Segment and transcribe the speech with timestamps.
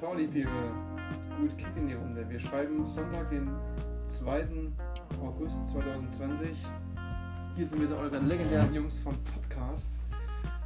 [0.00, 0.72] Party People.
[1.38, 2.28] Gut Kick in die Runde.
[2.28, 3.48] Wir schreiben Sonntag, den
[4.06, 4.46] 2.
[5.22, 6.48] August 2020.
[7.54, 10.00] Hier sind wieder eure legendären Jungs vom Podcast.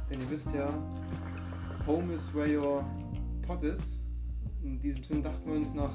[0.09, 0.69] Denn ihr wisst ja,
[1.85, 2.83] Home is where your
[3.45, 4.01] pot is.
[4.63, 5.93] In diesem Sinn dachten wir uns nach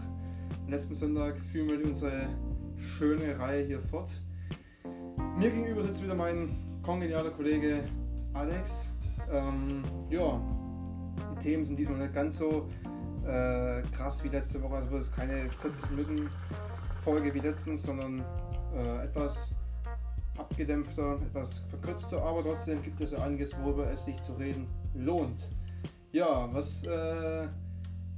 [0.68, 2.28] letzten Sonntag führen wir unsere
[2.76, 4.20] schöne Reihe hier fort.
[5.38, 7.84] Mir gegenüber sitzt wieder mein kongenialer Kollege
[8.32, 8.92] Alex.
[9.30, 10.40] Ähm, ja,
[11.32, 12.68] die Themen sind diesmal nicht ganz so
[13.26, 14.76] äh, krass wie letzte Woche.
[14.76, 16.30] Also es keine 40 Minuten
[17.00, 18.24] Folge wie letztens, sondern
[18.74, 19.54] äh, etwas
[20.38, 25.50] abgedämpfter, etwas verkürzter, aber trotzdem gibt es ja einiges, worüber es sich zu reden lohnt.
[26.12, 27.48] Ja, was äh,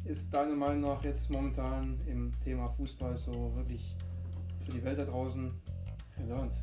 [0.04, 3.96] ist deiner Meinung nach jetzt momentan im Thema Fußball so wirklich
[4.64, 5.52] für die Welt da draußen
[6.18, 6.54] relevant?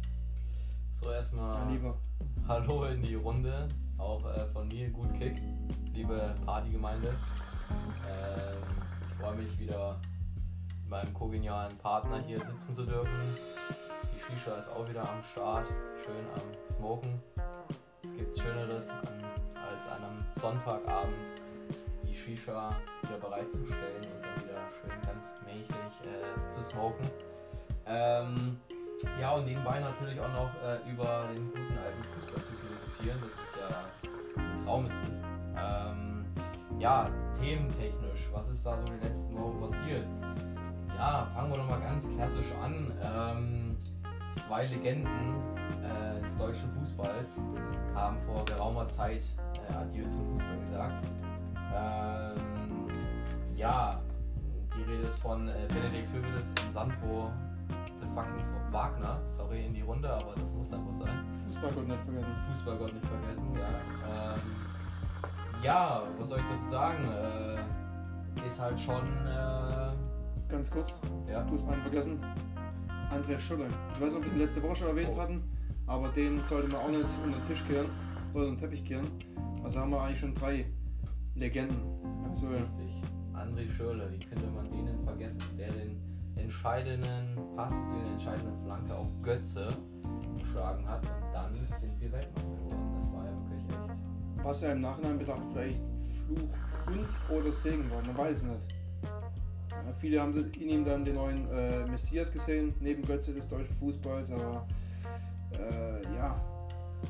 [0.94, 1.68] So, erstmal
[2.48, 3.68] Hallo in die Runde,
[3.98, 5.42] auch äh, von mir, gut Kick,
[5.94, 7.16] liebe Partygemeinde.
[8.08, 8.64] Ähm,
[9.08, 10.00] ich freue mich wieder
[10.82, 13.36] mit meinem kogenialen Partner hier sitzen zu dürfen.
[14.14, 15.68] Die Shisha ist auch wieder am Start,
[16.04, 17.22] schön am Smoken.
[18.04, 21.14] Es gibt Schöneres als an einem Sonntagabend
[22.04, 27.10] die Shisha wieder bereitzustellen und dann wieder schön ganz mächtig äh, zu smoken.
[27.86, 28.58] Ähm,
[29.20, 33.20] ja, und nebenbei natürlich auch noch äh, über den guten alten Fußball zu philosophieren.
[33.22, 33.86] Das ist ja
[34.38, 35.18] ein Traum ist es.
[35.58, 36.13] Ähm,
[36.80, 40.06] ja, thementechnisch, was ist da so die letzten Wochen passiert?
[40.98, 42.92] Ja, fangen wir nochmal ganz klassisch an.
[43.02, 43.78] Ähm,
[44.48, 45.36] zwei Legenden
[45.84, 47.42] äh, des deutschen Fußballs
[47.94, 49.24] haben vor geraumer Zeit
[49.70, 51.06] äh, Adieu zum Fußball gesagt.
[51.76, 52.88] Ähm,
[53.56, 54.02] ja,
[54.78, 57.32] die Rede ist von äh, Benedikt Hövedes und Sandro
[58.02, 59.22] the fucking Wagner.
[59.30, 61.26] Sorry in die Runde, aber das muss einfach sein.
[61.46, 62.36] Fußballgott nicht vergessen.
[62.52, 64.34] Fußballgott nicht vergessen, ja.
[64.34, 64.42] Ähm,
[65.64, 67.04] ja, was soll ich dazu sagen?
[67.08, 69.04] Äh, ist halt schon.
[69.28, 69.94] Äh,
[70.50, 71.44] Ganz kurz, ja.
[71.44, 72.20] du hast einen vergessen.
[73.10, 73.66] Andreas Schüller.
[73.94, 75.20] Ich weiß nicht, ob wir ihn letzte Woche schon erwähnt Oh.
[75.20, 75.44] hatten,
[75.88, 77.90] aber den sollte man auch nicht unter den Tisch kehren
[78.34, 79.08] oder den Teppich kehren.
[79.64, 80.66] Also haben wir eigentlich schon drei
[81.36, 81.78] Legenden.
[82.30, 83.02] Also, Richtig.
[83.34, 85.42] André Schürrle, wie könnte man den denn vergessen?
[85.58, 86.00] Der den
[86.36, 88.00] entscheidenden Pass bzw.
[88.04, 89.70] den entscheidenden Flanke auf Götze
[90.38, 92.83] geschlagen hat und dann sind wir Weltmeister geworden.
[94.44, 95.82] Was ja im Nachhinein bedacht vielleicht
[96.28, 96.50] Fluch
[96.88, 98.76] und oder Segen war, man weiß es nicht.
[99.72, 103.76] Ja, viele haben in ihm dann den neuen äh, Messias gesehen, neben Götze des deutschen
[103.78, 104.68] Fußballs, aber
[105.52, 106.40] äh, ja,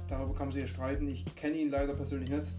[0.08, 1.08] darüber kann man sich streiten.
[1.08, 2.56] Ich kenne ihn leider persönlich nicht.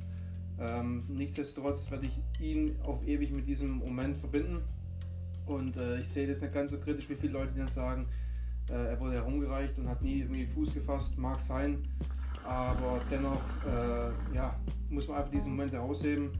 [0.60, 4.62] Ähm, nichtsdestotrotz werde ich ihn auf ewig mit diesem Moment verbinden.
[5.46, 8.06] Und äh, ich sehe das nicht ganz so kritisch, wie viele Leute dann sagen,
[8.70, 11.18] äh, er wurde herumgereicht und hat nie irgendwie Fuß gefasst.
[11.18, 11.86] Mag sein,
[12.44, 14.54] aber dennoch äh, ja,
[14.90, 16.30] muss man einfach diesen Moment herausheben.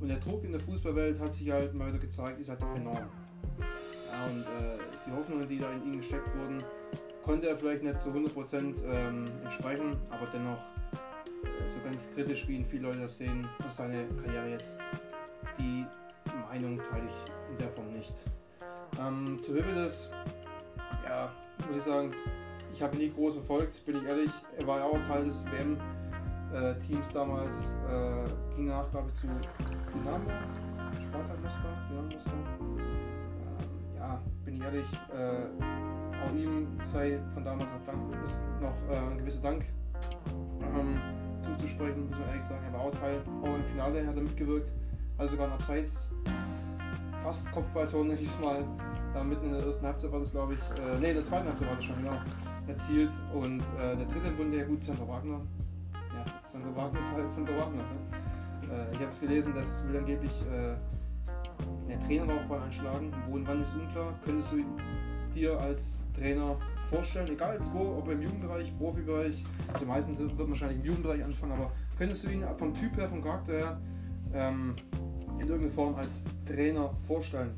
[0.00, 3.08] Und der Druck in der Fußballwelt hat sich halt mal wieder gezeigt, ist halt enorm.
[4.10, 6.58] Ja, und äh, die Hoffnungen, die da in ihn gesteckt wurden,
[7.22, 10.58] konnte er vielleicht nicht zu 100% ähm, entsprechen, aber dennoch
[11.42, 14.78] äh, so ganz kritisch, wie ihn viele Leute das sehen, für seine Karriere jetzt,
[15.58, 15.84] die
[16.48, 18.14] Meinung teile ich in der Form nicht.
[19.00, 20.10] Ähm, zu Hövedes,
[21.04, 21.32] ja,
[21.68, 22.12] muss ich sagen,
[22.76, 24.30] ich habe nie groß verfolgt, bin ich ehrlich.
[24.58, 30.28] Er war ja auch Teil des WM-Teams damals, äh, ging nach, glaube ich, zu Dynamo,
[31.00, 32.32] Spartak Moskau, Dynamo Moskau.
[32.60, 38.76] Ähm, ja, bin ich ehrlich, äh, auch ihm sei von damals auch Dank, ist noch
[38.90, 39.64] äh, ein gewisser Dank
[40.60, 41.00] ähm,
[41.40, 42.62] zuzusprechen, muss man ehrlich sagen.
[42.66, 44.74] Er war auch Teil, auch im Finale hat er mitgewirkt,
[45.16, 46.10] also sogar ein Abseits,
[47.22, 48.62] fast Kopfballtor, nenne ich es mal.
[49.14, 51.46] Da mitten in der ersten Halbzeit war das, glaube ich, äh, nee, in der zweiten
[51.46, 52.18] Halbzeit war das schon, genau,
[52.68, 53.10] erzielt.
[53.32, 55.40] Und äh, der dritte im Bunde, ja gut, Sandro Wagner.
[55.92, 57.82] Ja, Sandro Wagner ist halt Sandro Wagner.
[57.82, 58.74] Ne?
[58.74, 60.76] Äh, ich habe es gelesen, das will angeblich äh,
[61.90, 63.12] eine Traineraufbahn einschlagen.
[63.28, 64.14] Wo und wann ist unklar.
[64.24, 64.64] Könntest du
[65.34, 66.56] dir als Trainer
[66.88, 71.22] vorstellen, egal jetzt wo, ob im Jugendbereich, Profibereich, also meistens wird man wahrscheinlich im Jugendbereich
[71.22, 73.80] anfangen, aber könntest du ihn vom Typ her, vom Charakter her,
[74.32, 74.76] ähm,
[75.34, 77.54] in irgendeiner Form als Trainer vorstellen?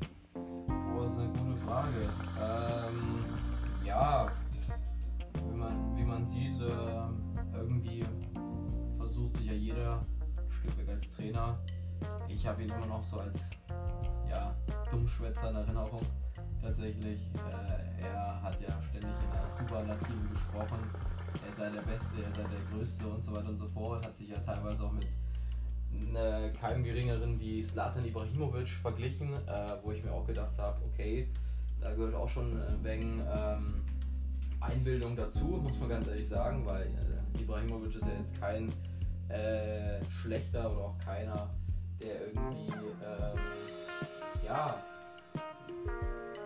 [0.97, 1.89] Das ist eine gute Frage.
[2.41, 3.25] Ähm,
[3.85, 4.33] ja,
[6.29, 8.05] sieht, äh, irgendwie
[8.97, 11.59] versucht sich ja jeder ein Stück weg als Trainer.
[12.29, 13.39] Ich habe ihn immer noch so als
[14.29, 14.55] ja,
[14.91, 16.03] Dummschwätzer in Erinnerung.
[16.61, 20.79] Tatsächlich, äh, er hat ja ständig in der Superlative gesprochen.
[21.47, 24.05] Er sei der Beste, er sei der Größte und so weiter und so fort.
[24.05, 25.07] Hat sich ja teilweise auch mit
[25.91, 31.29] ne, keinem geringeren wie Slatan Ibrahimovic verglichen, äh, wo ich mir auch gedacht habe, okay,
[31.81, 33.85] da gehört auch schon äh, wegen ähm,
[34.61, 38.73] Einbildung dazu, muss man ganz ehrlich sagen, weil äh, Ibrahimovic ist ja jetzt kein
[39.29, 41.51] äh, schlechter oder auch keiner,
[42.01, 43.39] der irgendwie ähm,
[44.45, 44.83] ja,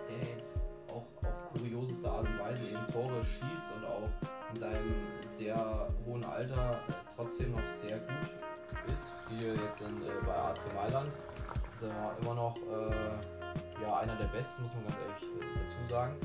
[0.09, 4.09] der jetzt auch auf kurioseste Art und Weise eben Tore schießt und auch
[4.53, 4.95] in seinem
[5.39, 6.81] sehr hohen Alter
[7.17, 9.13] trotzdem noch sehr gut ist.
[9.29, 11.09] Siehe jetzt in, äh, bei AC Mailand.
[11.75, 15.89] Ist er immer noch äh, ja, einer der besten, muss man ganz ehrlich äh, dazu
[15.89, 16.17] sagen.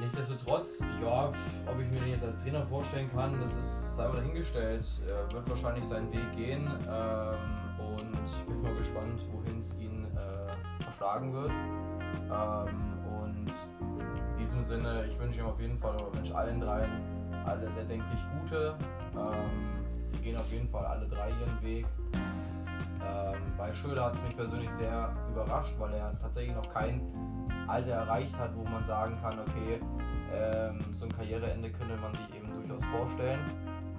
[0.00, 1.30] Nichtsdestotrotz, ja,
[1.66, 4.84] ob ich mir den jetzt als Trainer vorstellen kann, das ist mal dahingestellt.
[5.06, 10.06] Er wird wahrscheinlich seinen Weg gehen ähm, und ich bin mal gespannt, wohin es ihn
[10.16, 11.50] äh, verschlagen wird.
[11.50, 13.52] Ähm, und
[14.32, 16.90] in diesem Sinne, ich wünsche ihm auf jeden Fall, oder wünsche allen dreien
[17.44, 18.74] alle sehr denklich Gute.
[19.14, 21.86] Ähm, die gehen auf jeden Fall alle drei ihren Weg.
[23.02, 27.00] Ähm, bei Schröder hat es mich persönlich sehr überrascht, weil er tatsächlich noch kein
[27.66, 29.80] Alter erreicht hat, wo man sagen kann, okay,
[30.32, 33.40] ähm, so ein Karriereende könnte man sich eben durchaus vorstellen.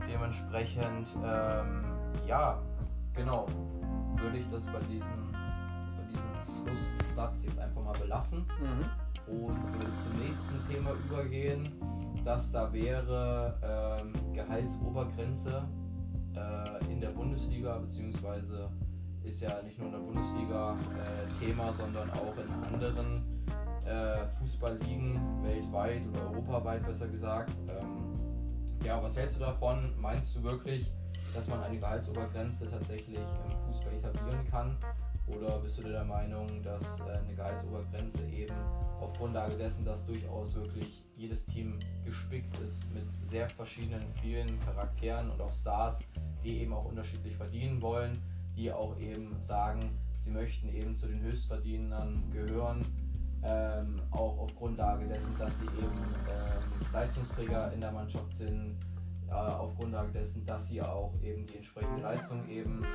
[0.07, 1.85] Dementsprechend, ähm,
[2.27, 2.59] ja,
[3.13, 3.47] genau,
[4.17, 9.33] würde ich das bei diesem, bei diesem Schlusssatz jetzt einfach mal belassen mhm.
[9.33, 11.69] und würde zum nächsten Thema übergehen,
[12.23, 15.63] das da wäre ähm, Gehaltsobergrenze
[16.35, 18.69] äh, in der Bundesliga, beziehungsweise
[19.23, 23.23] ist ja nicht nur in der Bundesliga äh, Thema, sondern auch in anderen
[23.85, 27.53] äh, Fußballligen weltweit oder europaweit besser gesagt.
[27.67, 28.19] Ähm,
[28.83, 29.93] ja, was hältst du davon?
[29.99, 30.91] Meinst du wirklich,
[31.33, 34.77] dass man eine Gehaltsobergrenze tatsächlich im Fußball etablieren kann?
[35.27, 38.55] Oder bist du der Meinung, dass äh, eine Gehaltsobergrenze eben
[38.99, 45.29] auf Grundlage dessen, dass durchaus wirklich jedes Team gespickt ist mit sehr verschiedenen, vielen Charakteren
[45.29, 46.03] und auch Stars,
[46.43, 48.21] die eben auch unterschiedlich verdienen wollen,
[48.55, 49.79] die auch eben sagen,
[50.21, 52.85] sie möchten eben zu den Höchstverdienern gehören,
[53.43, 55.97] ähm, auch auf Grundlage dessen, dass sie eben
[56.29, 58.77] ähm, Leistungsträger in der Mannschaft sind,
[59.27, 62.85] äh, auf Grundlage dessen, dass sie auch eben die entsprechende Leistung eben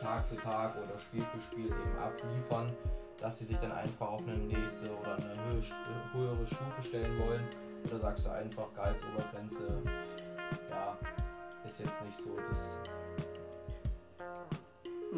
[0.00, 2.72] Tag für Tag oder Spiel für Spiel eben abliefern,
[3.20, 5.34] dass sie sich dann einfach auf eine nächste oder eine
[6.12, 7.44] höhere Stufe stellen wollen?
[7.86, 9.82] Oder sagst du einfach Gehaltsobergrenze,
[10.70, 10.98] ja,
[11.68, 13.07] ist jetzt nicht so das.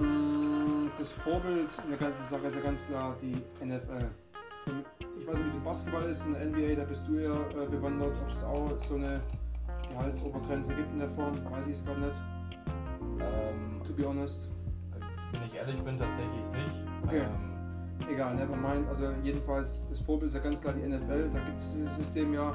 [0.00, 4.06] Mm, das Vorbild in der ganzen Sache ist ja ganz klar die NFL.
[5.18, 7.34] Ich weiß nicht, wie es im Basketball ist, in der NBA, da bist du ja
[7.34, 9.20] äh, bewandert, ob es auch so eine
[9.88, 12.16] Gehaltsobergrenze gibt in der Form, weiß ich es gar nicht.
[13.20, 14.50] Ähm, to be honest.
[15.32, 16.74] Wenn ich ehrlich bin, tatsächlich nicht.
[17.04, 17.20] Okay.
[17.20, 17.50] Ähm,
[18.08, 18.88] Egal, never mind.
[18.88, 21.30] Also jedenfalls, das Vorbild ist ja ganz klar die NFL.
[21.32, 22.52] Da gibt es dieses System ja.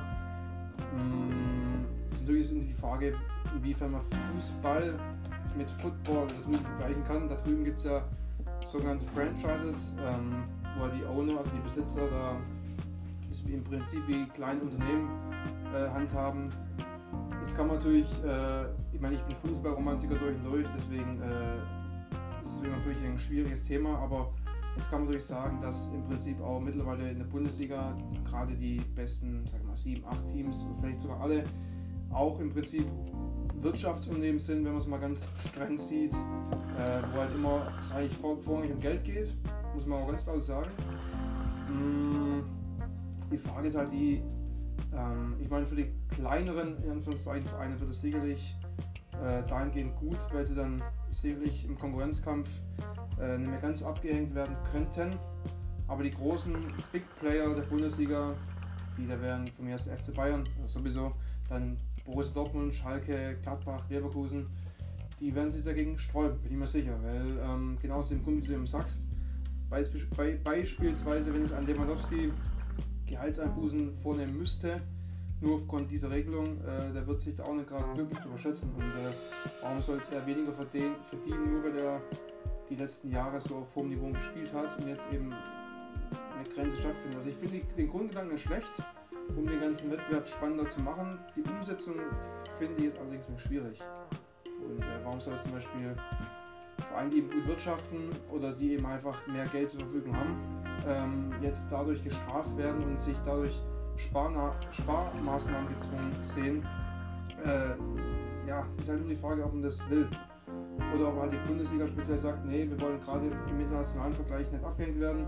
[0.94, 3.15] Mm, das ist natürlich die Frage,
[3.56, 4.01] inwiefern man
[4.33, 4.94] Fußball
[5.56, 7.30] mit Football da drüben vergleichen kann.
[7.30, 8.04] Da drüben gibt es ja
[8.63, 10.44] sogenannte Franchises, ähm,
[10.78, 12.38] wo die Owner, also die Besitzer, da
[13.52, 15.10] im Prinzip wie kleine Unternehmen
[15.74, 16.50] äh, handhaben.
[17.40, 21.58] Jetzt kann man natürlich, äh, ich meine, ich bin Fußballromantiker durch und durch, deswegen äh,
[22.44, 24.34] ist es natürlich ein schwieriges Thema, aber
[24.75, 28.81] jetzt kann man natürlich sagen, dass im Prinzip auch mittlerweile in der Bundesliga gerade die
[28.96, 31.44] besten, sagen wir mal, sieben, acht Teams, vielleicht sogar alle,
[32.12, 32.88] auch im Prinzip
[33.65, 38.15] Wirtschaftsunternehmen sind, wenn man es mal ganz streng sieht, äh, wo halt immer es eigentlich
[38.17, 39.33] vor, vorrangig um Geld geht,
[39.73, 40.69] muss man auch ganz klar sagen.
[41.67, 42.44] Mm,
[43.31, 44.21] die Frage ist halt die,
[44.94, 48.55] ähm, ich meine, für die kleineren in Anführungszeichen Vereine wird es sicherlich
[49.13, 50.81] äh, dahingehend gut, weil sie dann
[51.12, 52.48] sicherlich im Konkurrenzkampf
[53.19, 55.10] äh, nicht mehr ganz abgehängt werden könnten.
[55.88, 56.53] Aber die großen
[56.91, 58.36] Big Player der Bundesliga,
[58.95, 61.13] die da wären von mir erst der FC Bayern, sowieso,
[61.50, 64.47] dann Borussia Dortmund, Schalke, Gladbach, Leverkusen,
[65.19, 66.97] die werden sich dagegen sträuben, bin ich mir sicher.
[67.01, 69.01] Weil ähm, genau aus dem Grund, wie du eben sagst,
[69.69, 72.31] be beispielsweise, wenn ich an Lewandowski
[73.07, 74.81] Gehaltseinbußen vornehmen müsste,
[75.41, 78.71] nur aufgrund dieser Regelung, äh, der wird sich da auch nicht gerade wirklich überschätzen.
[78.75, 79.13] Und äh,
[79.62, 82.01] warum soll es er weniger verdienen, verdienen, nur weil er
[82.69, 87.17] die letzten Jahre so auf hohem Niveau gespielt hat und jetzt eben eine Grenze stattfindet.
[87.17, 88.81] Also ich finde den Grundgedanken schlecht
[89.36, 91.20] um den ganzen Wettbewerb spannender zu machen.
[91.36, 91.96] Die Umsetzung
[92.58, 93.79] finde ich jetzt allerdings noch schwierig.
[94.46, 95.96] Und äh, warum soll es zum Beispiel
[96.89, 101.34] Vereine, die eben gut wirtschaften oder die eben einfach mehr Geld zur Verfügung haben, ähm,
[101.41, 103.62] jetzt dadurch gestraft werden und sich dadurch
[103.98, 106.67] Sparna Sparmaßnahmen gezwungen sehen?
[107.44, 107.75] Äh,
[108.48, 110.08] ja, es ist halt nur die Frage, ob man das will.
[110.94, 114.63] Oder ob halt die Bundesliga speziell sagt, nee, wir wollen gerade im internationalen Vergleich nicht
[114.63, 115.27] abgehängt werden.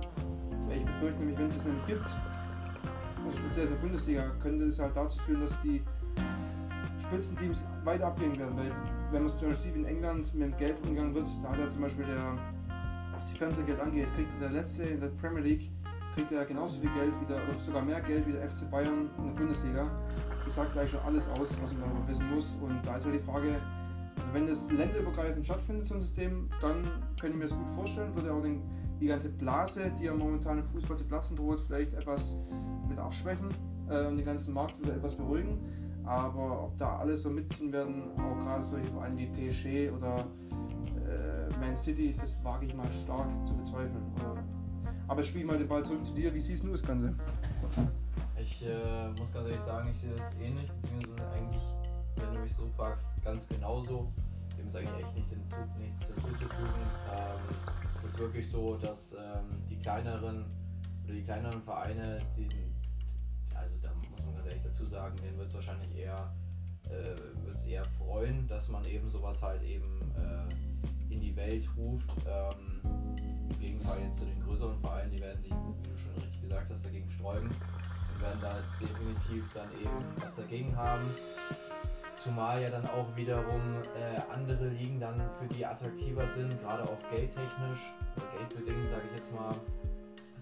[0.70, 2.08] Ich befürchte nämlich, wenn es das nämlich gibt,
[3.26, 5.82] also speziell in der Bundesliga, könnte es halt dazu führen, dass die
[7.04, 8.58] Spitzenteams weiter abgehen werden.
[8.58, 8.72] Weil,
[9.12, 12.06] wenn man es in England mit dem Geld umgegangen wird, da hat er zum Beispiel
[12.06, 12.38] der,
[13.14, 15.70] was die Fernsehgeld angeht, kriegt der letzte in der Premier League
[16.18, 19.26] kriegt er genauso viel Geld wieder, oder sogar mehr Geld wie der FC Bayern in
[19.26, 19.88] der Bundesliga.
[20.44, 22.58] Das sagt gleich schon alles aus, was man darüber wissen muss.
[22.60, 23.54] Und da ist halt die Frage,
[24.16, 26.84] also wenn das länderübergreifend stattfindet, so ein System, dann
[27.22, 28.64] könnte ich mir das gut vorstellen, würde auch den,
[29.00, 32.38] die ganze Blase, die ja momentan im Fußball zu platzen droht, vielleicht etwas
[32.88, 33.50] mit abschwächen
[33.90, 35.60] äh, und den ganzen Markt wieder etwas beruhigen.
[36.06, 40.26] Aber ob da alle so mitziehen werden, auch gerade solche Vereine wie PSG oder
[41.06, 44.04] äh, Man City, das wage ich mal stark zu bezweifeln.
[44.20, 44.38] Aber,
[45.10, 46.34] aber ich spiele mal den Ball zurück zu dir.
[46.34, 47.14] Wie siehst du das Ganze?
[48.40, 51.64] Ich äh, muss ganz ehrlich sagen, ich sehe das ähnlich, beziehungsweise eigentlich,
[52.16, 54.08] wenn du mich so fragst, ganz genauso.
[54.68, 56.50] Dem sage ich echt nicht hinzu, nichts hinzuzufügen.
[57.18, 57.40] Ähm,
[57.98, 60.44] es ist wirklich so, dass ähm, die kleineren
[61.06, 62.50] oder die kleineren Vereine, die,
[63.56, 66.34] also da muss man ganz ehrlich dazu sagen, denen wird es wahrscheinlich eher,
[66.90, 72.10] äh, eher freuen, dass man eben sowas halt eben äh, in die Welt ruft.
[72.28, 72.82] Ähm,
[73.50, 76.70] Im Gegenteil jetzt zu den größeren Vereinen, die werden sich, wie du schon richtig gesagt
[76.70, 81.06] hast, dagegen sträuben und werden da definitiv dann eben was dagegen haben.
[82.18, 83.62] Zumal ja dann auch wiederum
[83.96, 89.20] äh, andere Ligen dann für die attraktiver sind, gerade auch geldtechnisch oder geldbedingt, sage ich
[89.20, 89.56] jetzt mal.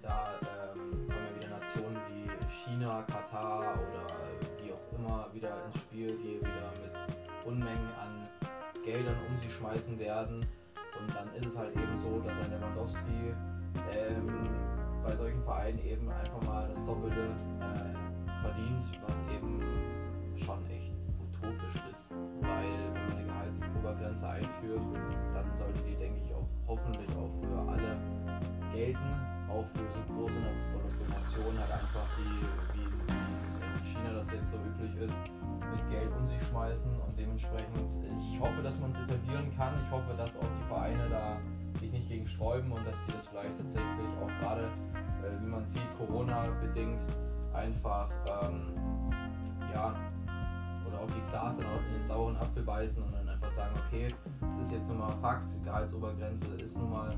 [0.01, 4.07] Da ähm, kommen ja wieder Nationen wie China, Katar oder
[4.63, 8.29] wie auch immer wieder ins Spiel, die wieder mit Unmengen an
[8.85, 10.45] Geldern um sich schmeißen werden.
[10.99, 13.33] Und dann ist es halt eben so, dass ein Lewandowski
[13.91, 14.49] ähm,
[15.03, 19.61] bei solchen Vereinen eben einfach mal das Doppelte äh, verdient, was eben
[20.37, 20.94] schon echt
[21.45, 22.11] utopisch ist,
[22.41, 24.81] weil wenn man eine Gehaltsobergrenze einführt,
[25.33, 27.97] dann sollte die, denke ich, auch hoffentlich auch für alle
[28.73, 29.11] gelten,
[29.49, 34.51] auch für so große oder für Nationen halt einfach, die wie in China das jetzt
[34.51, 35.15] so üblich ist,
[35.59, 39.73] mit Geld um sich schmeißen und dementsprechend, ich hoffe, dass man es etablieren kann.
[39.83, 41.37] Ich hoffe, dass auch die Vereine da
[41.79, 44.63] sich nicht gegen sträuben und dass die das vielleicht tatsächlich auch gerade,
[45.23, 47.01] äh, wie man sieht, Corona bedingt
[47.53, 48.09] einfach
[48.43, 48.73] ähm,
[49.73, 49.93] ja,
[51.05, 54.13] auch die Stars dann auch in den sauren Apfel beißen und dann einfach sagen, okay,
[54.41, 57.15] das ist jetzt nun mal Fakt, Gehaltsobergrenze ist nun mal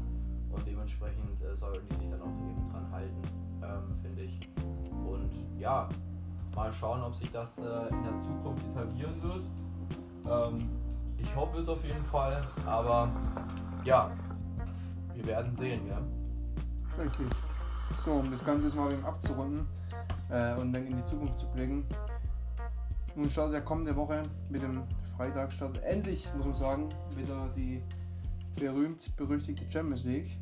[0.52, 3.22] und dementsprechend äh, sollten die sich dann auch eben dran halten,
[3.64, 4.50] ähm, finde ich.
[5.06, 5.88] Und ja,
[6.56, 9.46] mal schauen, ob sich das äh, in der Zukunft etablieren wird.
[10.30, 10.70] Ähm,
[11.18, 13.10] ich hoffe es auf jeden Fall, aber
[13.84, 14.12] ja,
[15.14, 16.00] wir werden sehen, ja.
[17.02, 17.28] Richtig.
[17.94, 19.66] So, um das Ganze jetzt mal ein abzurunden
[20.30, 21.86] äh, und dann in die Zukunft zu blicken.
[23.18, 24.22] Nun startet der kommende Woche
[24.52, 24.84] mit dem
[25.18, 27.82] Freitag startet endlich, muss man sagen, wieder die
[28.56, 30.38] berühmt-berüchtigte Champions League.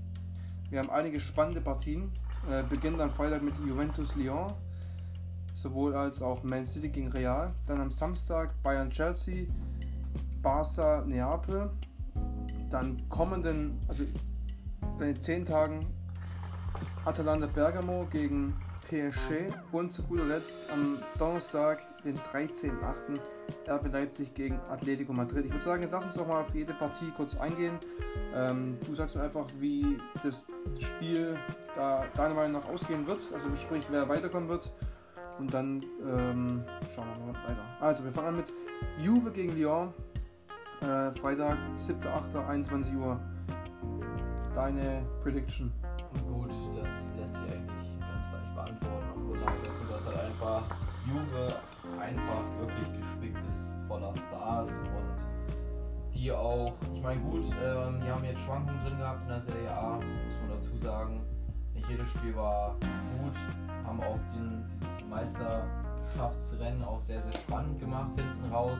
[0.69, 2.11] Wir haben einige spannende Partien.
[2.49, 4.51] Äh, beginnt am Freitag mit Juventus Lyon,
[5.53, 7.53] sowohl als auch Man City gegen Real.
[7.65, 9.45] Dann am Samstag Bayern Chelsea,
[10.41, 11.71] Barca Neapel.
[12.69, 14.03] Dann kommenden, also
[14.99, 15.85] in zehn Tagen
[17.05, 18.53] Atalanta Bergamo gegen
[18.87, 23.19] PSG und zu guter Letzt am Donnerstag, den 13.08.
[23.67, 25.45] RB Leipzig gegen Atletico Madrid.
[25.45, 27.77] Ich würde sagen, lass uns doch mal auf jede Partie kurz eingehen.
[28.33, 30.47] Ähm, du sagst mir einfach, wie das
[30.79, 31.37] Spiel
[31.75, 34.71] da deiner Meinung nach ausgehen wird, also sprich, wer weiterkommen wird.
[35.39, 36.63] Und dann ähm,
[36.93, 37.65] schauen wir mal weiter.
[37.81, 38.53] Also, wir fangen an mit
[38.99, 39.93] Juve gegen Lyon.
[40.81, 43.19] Äh, Freitag, 7.8., 21 Uhr.
[44.53, 45.73] Deine Prediction.
[46.25, 46.51] Gut,
[49.63, 50.63] dessen, dass halt einfach
[51.05, 51.55] Juve
[51.99, 58.23] einfach wirklich gespickt ist voller Stars und die auch, ich meine gut, ähm, die haben
[58.23, 61.21] jetzt Schwankungen drin gehabt in der Serie A, muss man dazu sagen.
[61.73, 62.75] Nicht jedes Spiel war
[63.21, 63.35] gut,
[63.85, 68.79] haben auch den, dieses Meisterschaftsrennen auch sehr, sehr spannend gemacht hinten raus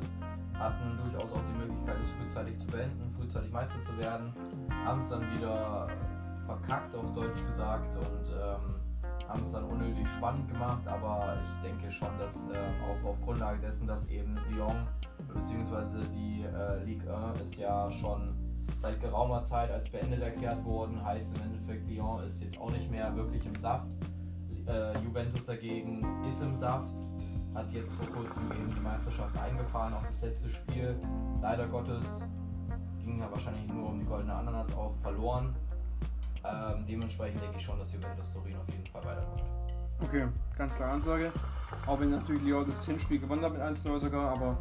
[0.57, 4.33] hatten durchaus auch die Möglichkeit, es frühzeitig zu beenden, frühzeitig Meister zu werden,
[4.85, 5.87] haben es dann wieder
[6.45, 8.75] verkackt, auf Deutsch gesagt, und ähm,
[9.27, 13.59] haben es dann unnötig spannend gemacht, aber ich denke schon, dass äh, auch auf Grundlage
[13.59, 14.87] dessen, dass eben Lyon
[15.33, 16.05] bzw.
[16.13, 18.35] die äh, Ligue 1 ist ja schon
[18.81, 22.89] seit geraumer Zeit als beendet erklärt worden, heißt im Endeffekt Lyon ist jetzt auch nicht
[22.89, 23.87] mehr wirklich im Saft.
[24.67, 26.93] Äh, Juventus dagegen ist im Saft,
[27.53, 30.95] hat jetzt vor kurzem eben die Meisterschaft eingefahren, auch das letzte Spiel.
[31.41, 32.05] Leider Gottes
[33.03, 35.55] ging ja wahrscheinlich nur um die goldene Ananas auch verloren.
[36.45, 39.43] Ähm, dementsprechend denke ich schon, dass Juventus Turin auf jeden Fall weiterkommt.
[40.01, 41.31] Okay, ganz klare Ansage.
[41.87, 44.57] Auch wenn natürlich Lyon das Hinspiel gewonnen hat mit 1-0 sogar, aber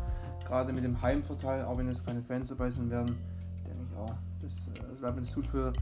[0.46, 3.16] gerade mit dem Heimvorteil, auch wenn es keine Fans dabei sein werden,
[3.64, 5.72] denke ich auch, das, das bleibt es tut für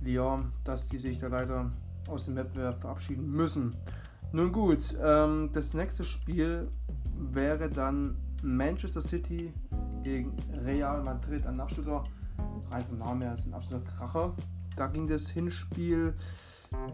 [0.00, 1.70] Lyon, dass die sich da leider
[2.08, 3.76] aus dem Wettbewerb verabschieden müssen.
[4.32, 6.68] Nun gut, ähm, das nächste Spiel
[7.14, 9.52] wäre dann Manchester City
[10.02, 11.46] gegen Real Madrid.
[11.46, 12.04] Ein absoluter,
[12.70, 14.34] rein vom Namen her, ist ein absoluter Kracher.
[14.78, 16.14] Da ging das Hinspiel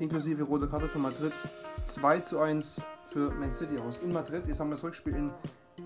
[0.00, 1.34] inklusive rote Karte für Madrid
[1.82, 3.98] 2 zu 1 für Man City aus.
[3.98, 5.30] In Madrid, jetzt haben wir das Rückspiel in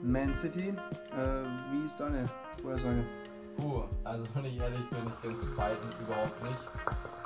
[0.01, 0.69] Man City.
[0.69, 0.73] Äh,
[1.73, 2.31] wie ist deine
[2.63, 3.05] Vorhersage?
[3.57, 6.59] Puh, also wenn ich ehrlich bin, ich bin zu beiden überhaupt nicht.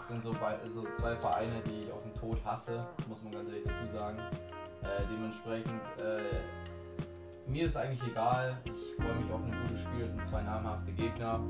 [0.08, 0.34] sind so,
[0.72, 4.18] so, zwei Vereine, die ich auf den Tod hasse, muss man ganz ehrlich dazu sagen.
[4.18, 8.56] Äh, dementsprechend, äh, mir ist eigentlich egal.
[8.64, 10.06] Ich freue mich auf ein gutes Spiel.
[10.06, 11.40] Es sind zwei namhafte Gegner.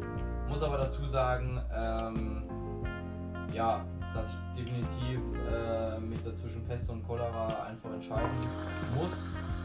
[0.48, 2.42] Muss aber dazu sagen, ähm,
[3.52, 8.38] ja, dass ich definitiv äh, mich dazwischen Pest und Cholera einfach entscheiden
[8.94, 9.14] muss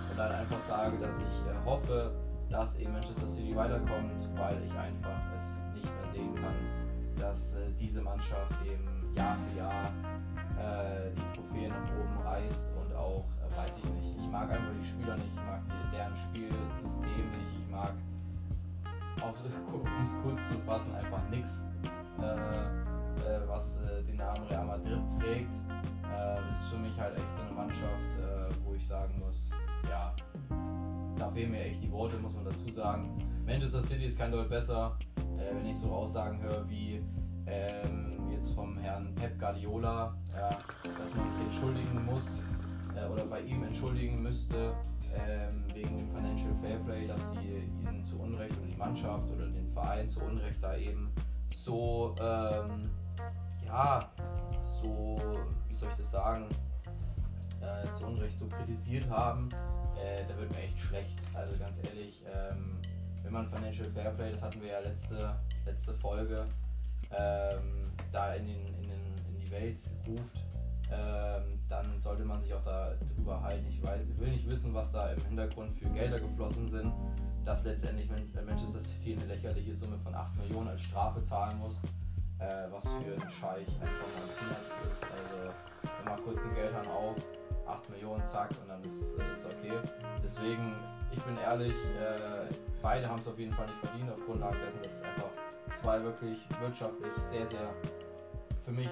[0.10, 2.12] und dann einfach sage, dass ich äh, hoffe,
[2.50, 6.56] dass eben Manchester City weiterkommt, weil ich einfach es nicht mehr sehen kann,
[7.20, 9.92] dass äh, diese Mannschaft eben Jahr für Jahr
[10.58, 14.74] äh, die Trophäe nach oben reißt und auch, äh, weiß ich nicht, ich mag einfach
[14.80, 17.94] die Spieler nicht, ich mag deren Spielsystem nicht, ich mag,
[19.74, 21.66] um es kurz zu fassen, einfach nichts,
[22.22, 22.87] äh,
[23.26, 25.50] äh, was den Namen Real Madrid trägt.
[26.04, 29.50] das ist für mich halt echt so eine Mannschaft, wo ich sagen muss,
[29.90, 30.14] ja,
[31.18, 33.10] da fehlen mir echt die Worte, muss man dazu sagen.
[33.46, 34.98] Manchester City ist kein Deut besser,
[35.38, 37.02] äh, wenn ich so Aussagen höre wie
[37.46, 40.50] ähm, jetzt vom Herrn Pep Guardiola, ja,
[40.84, 42.26] dass man sich entschuldigen muss
[42.96, 44.74] äh, oder bei ihm entschuldigen müsste
[45.16, 49.72] ähm, wegen dem Financial Fairplay, dass sie ihn zu Unrecht oder die Mannschaft oder den
[49.74, 51.10] Verein zu Unrecht da eben
[51.54, 52.90] so, ähm,
[53.68, 54.10] ja,
[54.82, 55.20] so,
[55.68, 56.50] wie soll ich das sagen,
[57.62, 59.50] äh, zu Unrecht so kritisiert haben
[59.98, 61.16] äh, da wird mir echt schlecht.
[61.34, 62.78] Also ganz ehrlich, ähm,
[63.24, 66.46] wenn man Financial Fairplay, das hatten wir ja letzte, letzte Folge,
[67.12, 70.46] ähm, da in, den, in, den, in die Welt ruft,
[70.92, 73.66] ähm, dann sollte man sich auch darüber halten.
[73.70, 76.94] Ich weiß, will nicht wissen, was da im Hintergrund für Gelder geflossen sind,
[77.44, 81.82] dass letztendlich Manchester City eine lächerliche Summe von 8 Millionen als Strafe zahlen muss,
[82.40, 85.04] äh, was für einen Scheich einfach mal Peanuts ist.
[85.04, 87.16] Also, wenn man kurz den Geldhahn auf,
[87.68, 89.80] 8 Millionen, zack, und dann ist, es äh, okay.
[90.24, 90.76] Deswegen,
[91.12, 94.82] ich bin ehrlich, äh, beide haben es auf jeden Fall nicht verdient, auf Grundlage dessen,
[94.82, 95.32] dass es einfach
[95.76, 97.74] zwei wirklich wirtschaftlich sehr, sehr
[98.66, 98.90] für mich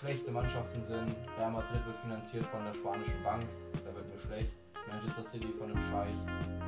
[0.00, 1.16] schlechte Mannschaften sind.
[1.38, 3.42] Real Madrid wird finanziert von der spanischen Bank,
[3.84, 4.52] da wird mir schlecht.
[4.88, 6.14] Manchester City von einem Scheich,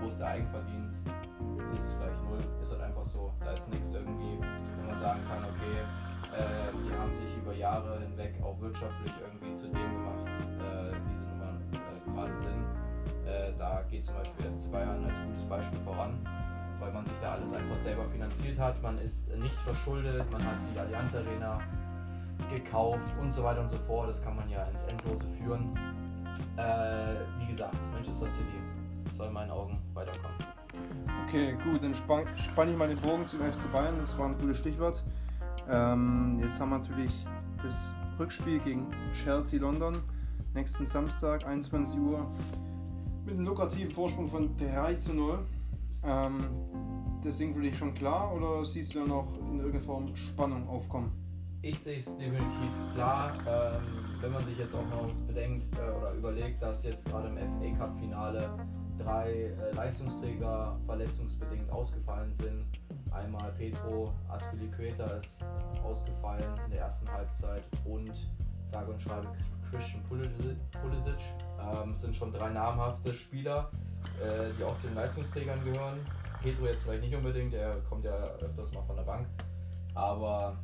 [0.01, 1.07] wo ist der Eigenverdienst?
[1.75, 3.33] Ist vielleicht null, ist halt einfach so.
[3.41, 5.85] Da ist nichts irgendwie, wo man sagen kann, okay,
[6.37, 10.27] äh, die haben sich über Jahre hinweg auch wirtschaftlich irgendwie zu dem gemacht,
[10.61, 11.27] äh, diese
[12.17, 13.27] gerade sind.
[13.27, 16.19] Äh, da geht zum Beispiel FC Bayern als gutes Beispiel voran,
[16.81, 18.81] weil man sich da alles einfach selber finanziert hat.
[18.83, 21.61] Man ist nicht verschuldet, man hat die Allianz Arena
[22.53, 24.11] gekauft und so weiter und so fort.
[24.11, 25.77] Das kann man ja ins Endlose führen.
[26.57, 30.37] Äh, wie gesagt, Manchester City soll in meinen Augen weiterkommen.
[31.27, 33.99] Okay, gut, dann spann, spann ich mal den Bogen zum FC Bayern.
[33.99, 35.03] Das war ein gutes Stichwort.
[35.69, 37.27] Ähm, jetzt haben wir natürlich
[37.63, 40.01] das Rückspiel gegen Chelsea London
[40.57, 42.27] nächsten Samstag, 21 Uhr,
[43.25, 45.39] mit einem lukrativen Vorsprung von 3 zu 0.
[46.03, 46.47] Ähm,
[47.23, 50.67] das Ding für dich schon klar oder siehst du da noch in irgendeiner Form Spannung
[50.69, 51.13] aufkommen?
[51.63, 53.35] Ich sehe es definitiv klar.
[53.47, 53.83] Ähm,
[54.21, 57.79] wenn man sich jetzt auch noch bedenkt äh, oder überlegt, dass jetzt gerade im FA
[57.79, 58.51] Cup Finale
[58.99, 62.65] drei äh, Leistungsträger verletzungsbedingt ausgefallen sind.
[63.17, 65.43] Einmal Petro Aspilicueta ist
[65.83, 68.13] ausgefallen in der ersten Halbzeit und
[68.71, 69.29] sage und schreibe
[69.71, 71.15] Christian Pulisic.
[71.59, 73.71] Ähm, sind schon drei namhafte Spieler,
[74.23, 75.99] äh, die auch zu den Leistungsträgern gehören.
[76.43, 79.27] Pedro jetzt vielleicht nicht unbedingt, er kommt ja öfters mal von der Bank.
[79.95, 80.57] Aber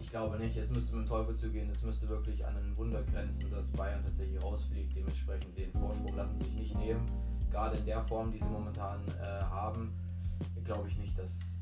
[0.00, 3.02] ich glaube nicht, es müsste mit dem Teufel zugehen, es müsste wirklich an ein Wunder
[3.02, 4.96] grenzen, dass Bayern tatsächlich rausfliegt.
[4.96, 7.04] Dementsprechend den Vorsprung lassen sich nicht nehmen.
[7.50, 9.92] Gerade in der Form, die sie momentan äh, haben,
[10.64, 11.53] glaube ich nicht, dass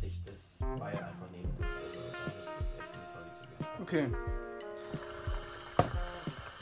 [0.00, 1.70] sich das Bayern einfach nehmen lässt.
[1.70, 3.82] Also da müsste es echt mit dem Teufel zugehen.
[3.82, 4.40] Okay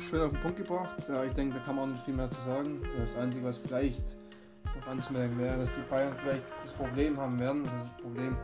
[0.09, 0.97] schön auf den Punkt gebracht.
[1.09, 2.81] Ja, ich denke, da kann man auch nicht viel mehr zu sagen.
[2.99, 4.17] Das Einzige, was vielleicht
[4.65, 7.65] noch anzumerken wäre, dass die Bayern vielleicht das Problem haben werden.
[7.65, 8.37] Das, das Problem,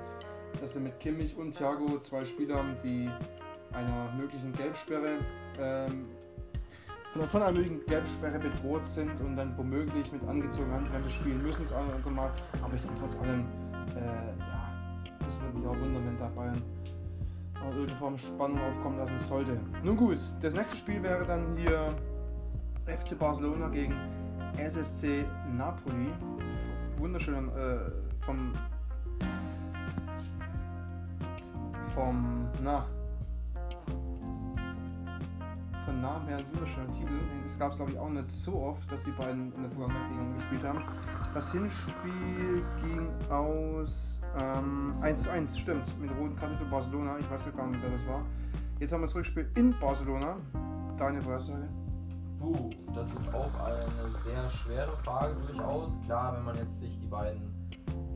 [0.60, 3.10] dass sie mit Kimmich und Thiago zwei Spieler haben, die
[3.72, 5.18] einer möglichen Gelbsperre
[5.58, 6.06] ähm,
[7.30, 11.72] von einer möglichen Gelbsperre bedroht sind und dann womöglich mit angezogener Handbremse spielen müssen, das
[11.72, 12.32] andere Mal.
[12.60, 13.46] Aber ich denke trotz allem,
[13.96, 14.53] äh,
[15.24, 16.62] das würde mich auch wundern, wenn da Bayern
[17.70, 19.58] irgendeine Form Spannung aufkommen lassen sollte.
[19.82, 21.94] Nun gut, das nächste Spiel wäre dann hier
[22.86, 23.94] FC Barcelona gegen
[24.56, 25.24] SSC
[25.56, 26.12] Napoli.
[26.98, 27.90] Wunderschön äh,
[28.24, 28.52] vom
[31.94, 32.84] vom na
[35.84, 37.12] von Namen her ein wunderschöner Titel.
[37.44, 40.36] Das gab es glaube ich auch nicht so oft, dass die beiden in der Vergangenheit
[40.36, 40.82] gespielt haben.
[41.34, 46.00] Das Hinspiel ging aus ähm, 1 zu 1, stimmt.
[46.00, 47.18] Mit roten Karte für Barcelona.
[47.18, 48.22] Ich weiß gar nicht, wer das war.
[48.80, 50.36] Jetzt haben wir das Rückspiel in Barcelona.
[50.98, 51.68] Deine Vorhersage?
[52.40, 55.98] Puh, das ist auch eine sehr schwere Frage durchaus.
[56.04, 57.54] Klar, wenn man jetzt sich die beiden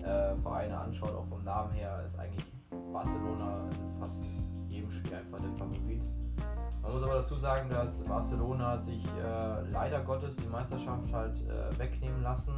[0.02, 2.44] äh, Vereine anschaut, auch vom Namen her, ist eigentlich
[2.92, 4.22] Barcelona in fast
[4.68, 6.02] jedem Spiel einfach der Favorit.
[6.82, 11.78] Man muss aber dazu sagen, dass Barcelona sich äh, leider Gottes die Meisterschaft halt äh,
[11.78, 12.54] wegnehmen lassen.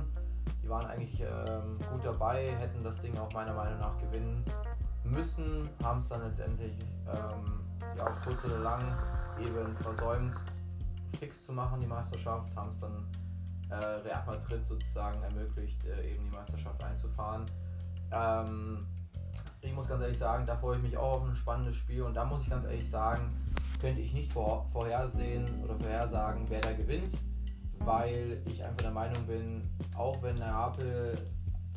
[0.62, 4.44] Die waren eigentlich ähm, gut dabei, hätten das Ding auch meiner Meinung nach gewinnen
[5.04, 7.60] müssen, haben es dann letztendlich ähm,
[7.96, 8.82] ja, auf kurz oder lang
[9.40, 10.34] eben versäumt,
[11.18, 13.06] fix zu machen, die Meisterschaft, haben es dann
[13.70, 17.46] äh, Real Madrid sozusagen ermöglicht, äh, eben die Meisterschaft einzufahren.
[18.12, 18.86] Ähm,
[19.62, 22.14] ich muss ganz ehrlich sagen, da freue ich mich auch auf ein spannendes Spiel und
[22.14, 23.30] da muss ich ganz ehrlich sagen,
[23.80, 27.16] könnte ich nicht vor, vorhersehen oder vorhersagen, wer da gewinnt,
[27.84, 31.18] weil ich einfach der Meinung bin, auch wenn Neapel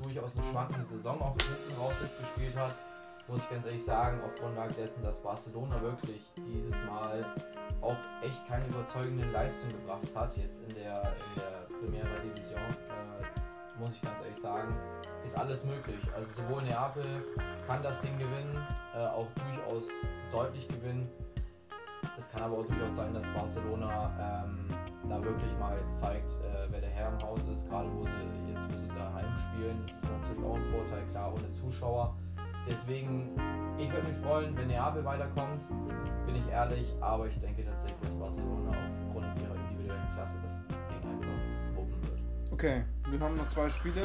[0.01, 2.75] durchaus eine schwankende Saison auch hinten raus jetzt gespielt hat,
[3.27, 7.25] muss ich ganz ehrlich sagen, auf Grundlage dessen, dass Barcelona wirklich dieses Mal
[7.81, 13.79] auch echt keine überzeugende Leistung gebracht hat, jetzt in der, in der Primera Division, äh,
[13.79, 14.75] muss ich ganz ehrlich sagen,
[15.25, 15.99] ist alles möglich.
[16.15, 17.05] Also sowohl Neapel
[17.65, 18.57] kann das Ding gewinnen,
[18.95, 19.87] äh, auch durchaus
[20.31, 21.09] deutlich gewinnen.
[22.17, 24.67] Es kann aber auch durchaus sein, dass Barcelona ähm,
[25.09, 28.53] da wirklich mal jetzt zeigt, äh, wer der Herr im Haus ist, gerade wo sie
[28.53, 29.83] jetzt wo sie daheim spielen.
[29.85, 32.15] Das ist natürlich auch ein Vorteil, klar, ohne Zuschauer.
[32.67, 33.35] Deswegen,
[33.77, 35.67] ich würde mich freuen, wenn Neapel weiterkommt,
[36.25, 38.71] bin ich ehrlich, aber ich denke tatsächlich, dass Barcelona
[39.07, 42.19] aufgrund ihrer individuellen Klasse das Ding einfach wuppen wird.
[42.51, 44.03] Okay, wir haben noch zwei Spiele.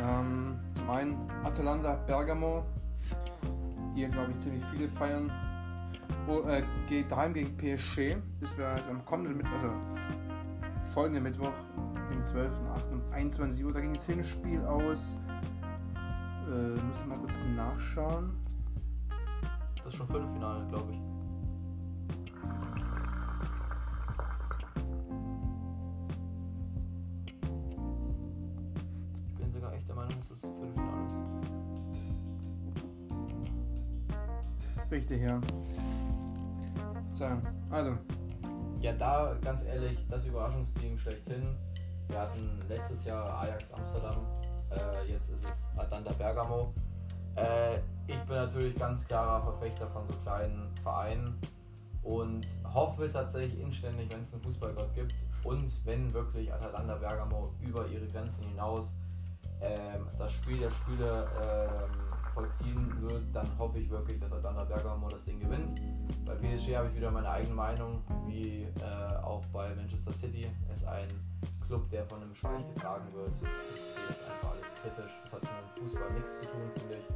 [0.00, 2.64] Ähm, zum einen Atalanta Bergamo,
[3.94, 5.30] die ja glaube ich ziemlich viele feiern.
[6.28, 8.16] Oh, äh, geht daheim gegen PSG.
[8.40, 9.74] Das wäre also am kommenden Mittwoch, also
[10.92, 11.52] folgenden Mittwoch,
[12.10, 12.92] dem 12.8.
[12.92, 13.72] um 21 Uhr.
[13.72, 15.18] Da ging das Hinspiel aus
[16.48, 18.30] äh, muss ich mal kurz nachschauen.
[19.76, 20.98] Das ist schon Viertelfinale, glaube ich.
[29.26, 31.14] Ich bin sogar echt der Meinung, dass das Viertelfinale ist.
[34.90, 35.40] Richtig, ja.
[37.28, 37.42] Verzeihung.
[37.70, 37.98] Also.
[38.80, 41.56] Ja, da ganz ehrlich, das Überraschungsteam schlechthin.
[42.08, 44.18] Wir hatten letztes Jahr Ajax Amsterdam
[44.70, 46.72] äh, jetzt ist es Atlanta Bergamo.
[47.36, 51.38] Äh, ich bin natürlich ganz klarer Verfechter von so kleinen Vereinen
[52.02, 57.86] und hoffe tatsächlich inständig, wenn es einen Fußballgott gibt und wenn wirklich Atalanta Bergamo über
[57.86, 58.94] ihre Grenzen hinaus
[59.60, 65.08] ähm, das Spiel der Spiele ähm, vollziehen wird, dann hoffe ich wirklich, dass Atalanta Bergamo
[65.08, 65.80] das Ding gewinnt.
[66.26, 70.46] Bei PSG habe ich wieder meine eigene Meinung, wie äh, auch bei Manchester City.
[70.70, 71.08] Es ist ein
[71.66, 73.32] Club, der von einem Scheich getragen wird.
[73.40, 75.12] Ich sehe das einfach alles kritisch.
[75.24, 77.06] Das hat mit dem Fußball nichts zu tun, finde ich.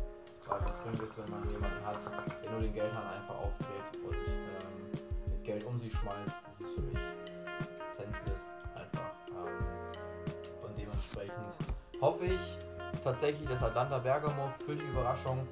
[0.49, 2.01] Weil was bringt es, wenn man jemanden hat,
[2.43, 6.33] der nur den Geldhahn einfach auftritt und ähm, mit Geld um sich schmeißt.
[6.47, 6.99] Das ist für mich
[7.95, 9.13] senseless einfach.
[9.29, 11.53] Ähm, und dementsprechend
[12.01, 12.70] hoffe ich
[13.03, 15.47] tatsächlich, dass Atlanta Bergamo für die Überraschung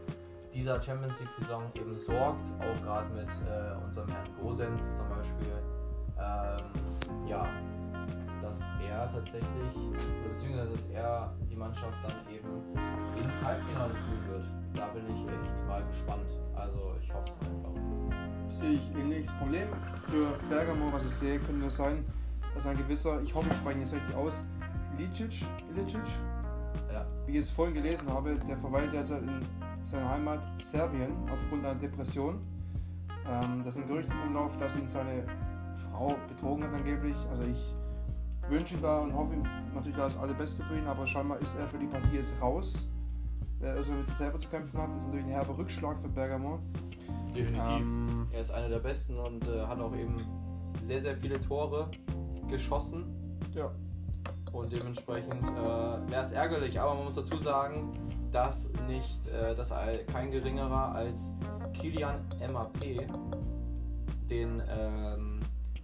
[0.52, 5.52] dieser Champions League Saison eben sorgt, auch gerade mit äh, unserem Herrn Gosens zum Beispiel.
[6.18, 7.46] Ähm, ja,
[8.42, 9.74] dass er tatsächlich,
[10.26, 12.48] beziehungsweise dass er die Mannschaft dann eben
[13.16, 14.44] ins Halbfinale führen wird.
[14.74, 16.30] Da bin ich echt mal gespannt.
[16.54, 18.58] Also ich hoffe es einfach.
[18.61, 19.68] Sehe ich ähnliches Problem.
[20.11, 22.04] Für Bergamo, was ich sehe, könnte es sein,
[22.54, 24.46] dass ein gewisser, ich hoffe, ich spreche jetzt richtig aus,
[24.96, 25.44] Licic,
[25.76, 26.00] Licic.
[27.29, 29.41] Wie ich es vorhin gelesen habe, der verweilt derzeit in
[29.83, 32.41] seiner Heimat Serbien aufgrund einer Depression.
[33.29, 35.25] Ähm, das sind Gerüchte im Umlauf, dass ihn seine
[35.77, 37.17] Frau betrogen hat angeblich.
[37.31, 37.75] Also ich
[38.49, 39.43] wünsche ihm da und hoffe ihm
[39.75, 42.88] natürlich das Allerbeste für ihn, aber scheinbar ist er für die Partie jetzt raus.
[43.61, 46.09] Wer also mit sich selber zu kämpfen hat, das ist natürlich ein herber Rückschlag für
[46.09, 46.61] Bergamo.
[47.35, 47.81] Definitiv.
[47.81, 50.25] Ähm, er ist einer der Besten und äh, hat auch eben
[50.83, 51.91] sehr, sehr viele Tore
[52.49, 53.05] geschossen.
[53.55, 53.71] Ja.
[54.52, 57.92] Und dementsprechend äh, wäre es ärgerlich, aber man muss dazu sagen,
[58.32, 59.72] dass nicht, äh, dass
[60.12, 61.32] kein geringerer als
[61.74, 62.18] Kilian
[62.52, 63.06] MAP
[64.28, 65.40] den ähm,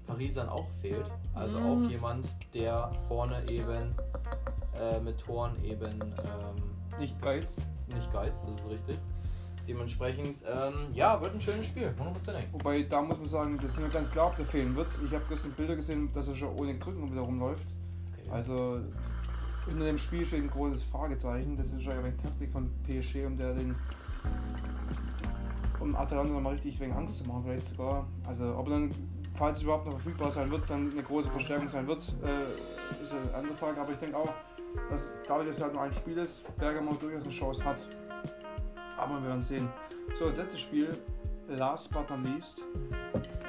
[0.07, 1.07] Parisern auch fehlt.
[1.35, 1.67] Also mhm.
[1.67, 3.95] auch jemand, der vorne eben
[4.79, 7.63] äh, mit Toren eben ähm, nicht geizt.
[7.95, 8.99] Nicht geizt, das ist richtig.
[9.67, 12.53] Dementsprechend, ähm, ja, wird ein schönes Spiel, 100%.
[12.53, 14.89] Wobei, da muss man sagen, das ist mir ganz klar, ob der fehlen wird.
[15.07, 17.69] Ich habe gestern Bilder gesehen, dass er schon ohne Krücken wieder rumläuft.
[18.31, 18.81] Also,
[19.67, 21.57] unter dem Spiel steht ein großes Fragezeichen.
[21.57, 23.75] Das ist schon eine Taktik von PSG, um der den
[25.81, 28.07] um Atalanta nochmal richtig wegen Angst zu machen, vielleicht sogar.
[28.27, 28.91] Also, ob dann
[29.35, 33.13] falls es überhaupt noch verfügbar sein wird, dann eine große Verstärkung sein wird, äh, ist
[33.13, 33.81] eine andere Frage.
[33.81, 34.33] Aber ich denke auch,
[34.91, 37.87] dass dadurch, dass es halt nur ein Spiel ist, Bergamo durchaus eine Chance hat.
[38.97, 39.69] Aber wir werden sehen.
[40.15, 40.97] So, das letzte Spiel,
[41.49, 42.63] last but not least.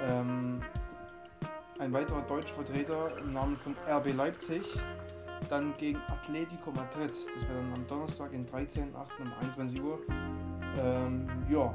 [0.08, 0.62] Ähm,
[1.80, 4.64] ein weiterer deutscher Vertreter im Namen von RB Leipzig.
[5.50, 7.10] Dann gegen Atletico Madrid.
[7.10, 8.88] Das wäre dann am Donnerstag, den 13.08.
[9.22, 10.00] um 21 Uhr.
[10.80, 11.74] Ähm, ja,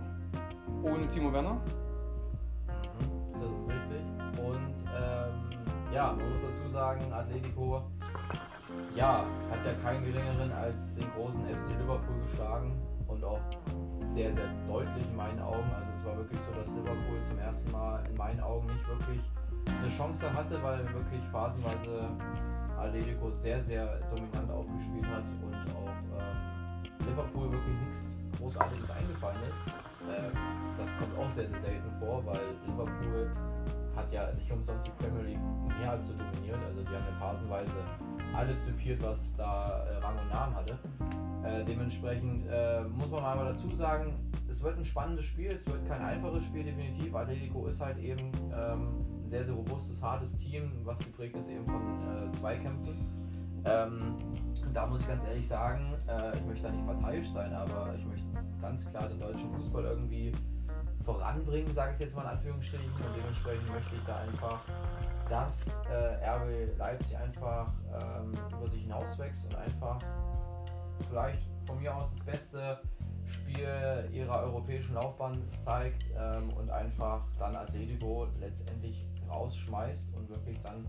[0.83, 1.61] ohne Timo Werner.
[2.67, 4.03] Das ist richtig.
[4.39, 7.83] Und ähm, ja, man muss dazu sagen, Atletico
[8.95, 12.73] ja, hat ja keinen geringeren als den großen FC Liverpool geschlagen
[13.07, 13.41] und auch
[14.03, 15.71] sehr, sehr deutlich in meinen Augen.
[15.75, 19.21] Also es war wirklich so, dass Liverpool zum ersten Mal in meinen Augen nicht wirklich
[19.67, 22.09] eine Chance hatte, weil wirklich phasenweise
[22.79, 26.10] Atletico sehr, sehr dominant aufgespielt hat und auch
[27.07, 29.73] Liverpool wirklich nichts Großartiges eingefallen ist.
[30.09, 30.33] Ähm,
[30.79, 33.31] das kommt auch sehr, sehr selten vor, weil Liverpool
[33.95, 36.59] hat ja nicht umsonst die Premier League mehr als so dominiert.
[36.67, 37.73] Also die haben ja phasenweise
[38.35, 40.79] alles typiert, was da äh, Rang und Namen hatte.
[41.45, 44.15] Äh, dementsprechend äh, muss man aber dazu sagen,
[44.51, 47.15] es wird ein spannendes Spiel, es wird kein einfaches Spiel, definitiv.
[47.15, 51.65] Atletico ist halt eben ähm, ein sehr, sehr robustes, hartes Team, was geprägt ist eben
[51.65, 53.20] von Zweikämpfen.
[53.65, 54.17] Ähm,
[54.73, 58.05] da muss ich ganz ehrlich sagen, äh, ich möchte da nicht parteiisch sein, aber ich
[58.05, 58.27] möchte
[58.61, 60.33] ganz klar den deutschen Fußball irgendwie
[61.05, 62.93] voranbringen, sage ich jetzt mal in Anführungsstrichen.
[62.93, 64.61] Und dementsprechend möchte ich da einfach,
[65.29, 69.99] dass äh, RB Leipzig einfach ähm, über sich hinauswächst und einfach
[71.09, 72.79] vielleicht von mir aus das beste
[73.27, 80.85] Spiel ihrer europäischen Laufbahn zeigt ähm, und einfach dann Atletico letztendlich rausschmeißt und wirklich dann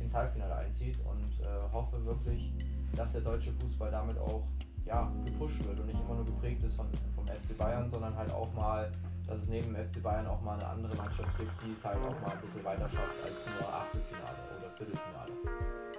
[0.00, 2.52] ins Halbfinale einzieht und äh, hoffe wirklich,
[2.96, 4.42] dass der deutsche Fußball damit auch
[4.86, 8.30] ja, gepusht wird und nicht immer nur geprägt ist von, vom FC Bayern, sondern halt
[8.32, 8.90] auch mal
[9.30, 11.98] dass es neben dem FC Bayern auch mal eine andere Mannschaft gibt, die es halt
[11.98, 15.32] auch mal ein bisschen weiter schafft als nur Achtelfinale oder Viertelfinale.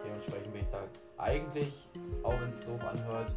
[0.03, 0.83] Dementsprechend bin ich da
[1.17, 1.87] eigentlich,
[2.23, 3.31] auch wenn es doof anhört,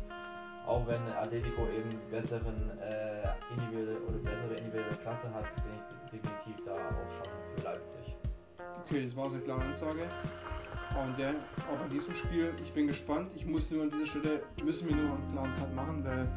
[0.67, 6.65] auch wenn Atletico eben besseren äh, individuelle oder bessere individuelle Klasse hat, bin ich definitiv
[6.67, 8.17] da auch schon für Leipzig.
[8.81, 10.03] Okay, das war eine klare Ansage.
[10.95, 13.31] Und ja, auch bei diesem Spiel, ich bin gespannt.
[13.35, 16.29] Ich muss nur an dieser Stelle, müssen wir nur einen klaren Cut machen, weil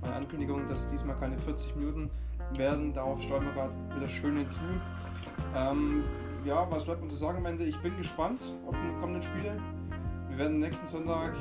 [0.00, 2.10] meine Ankündigung, dass diesmal keine 40 Minuten
[2.52, 2.94] werden.
[2.94, 4.60] Darauf steuern wir gerade wieder schön hinzu.
[5.54, 6.04] Ähm,
[6.44, 7.64] ja, was bleibt mir zu sagen am Ende?
[7.64, 9.60] Ich bin gespannt auf die kommenden Spiele.
[10.28, 11.34] Wir werden nächsten Sonntag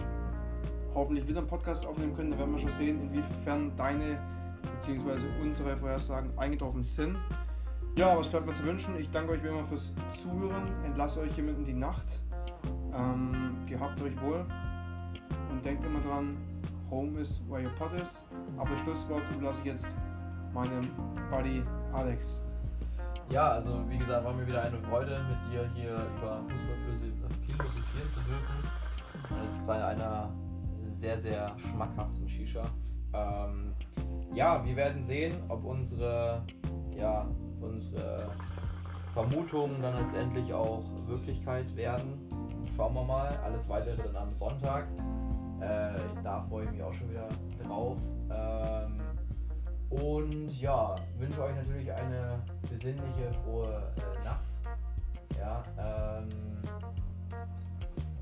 [0.94, 2.32] hoffentlich wieder einen Podcast aufnehmen können.
[2.32, 4.20] Da werden wir schon sehen, inwiefern deine
[4.82, 5.26] bzw.
[5.42, 7.16] unsere Vorhersagen eingetroffen sind.
[7.98, 8.96] Ja, was bleibt mir zu wünschen?
[9.00, 10.68] Ich danke euch wie immer fürs Zuhören.
[10.86, 12.22] Entlasse euch hiermit in die Nacht.
[12.94, 14.46] Ähm, gehabt euch wohl.
[15.50, 16.38] Und denkt immer dran,
[16.92, 18.30] Home is where your pot is.
[18.56, 19.98] Aber Schlusswort überlasse ich jetzt
[20.54, 20.88] meinem
[21.32, 22.44] Buddy Alex.
[23.32, 27.00] Ja, also wie gesagt, war mir wieder eine Freude, mit dir hier über Fußball
[27.48, 28.64] philosophieren zu dürfen.
[29.32, 30.30] Äh, bei einer
[30.92, 32.66] sehr, sehr schmackhaften Shisha.
[33.12, 33.74] Ähm,
[34.36, 36.46] ja, wir werden sehen, ob unsere,
[36.96, 37.28] ja,
[37.68, 38.32] unsere
[39.14, 42.30] Vermutungen dann letztendlich auch Wirklichkeit werden.
[42.76, 43.36] Schauen wir mal.
[43.44, 44.88] Alles weitere dann am Sonntag.
[45.60, 47.28] Äh, da freue ich mich auch schon wieder
[47.64, 47.98] drauf.
[48.30, 49.00] Ähm,
[49.90, 54.44] und ja, wünsche euch natürlich eine besinnliche, frohe äh, Nacht.
[55.40, 55.64] Ja,
[56.20, 56.28] ähm,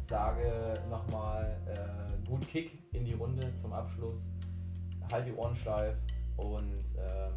[0.02, 4.22] sage nochmal äh, gut Kick in die Runde zum Abschluss.
[5.12, 5.96] Halt die Ohren steif
[6.38, 7.34] und ähm,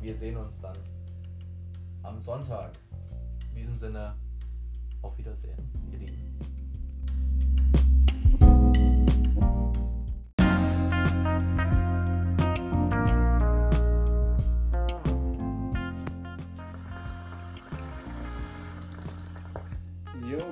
[0.00, 0.76] wir sehen uns dann
[2.04, 2.72] am Sonntag.
[3.50, 4.14] In diesem Sinne,
[5.02, 5.58] auf Wiedersehen,
[5.90, 6.24] ihr Lieben.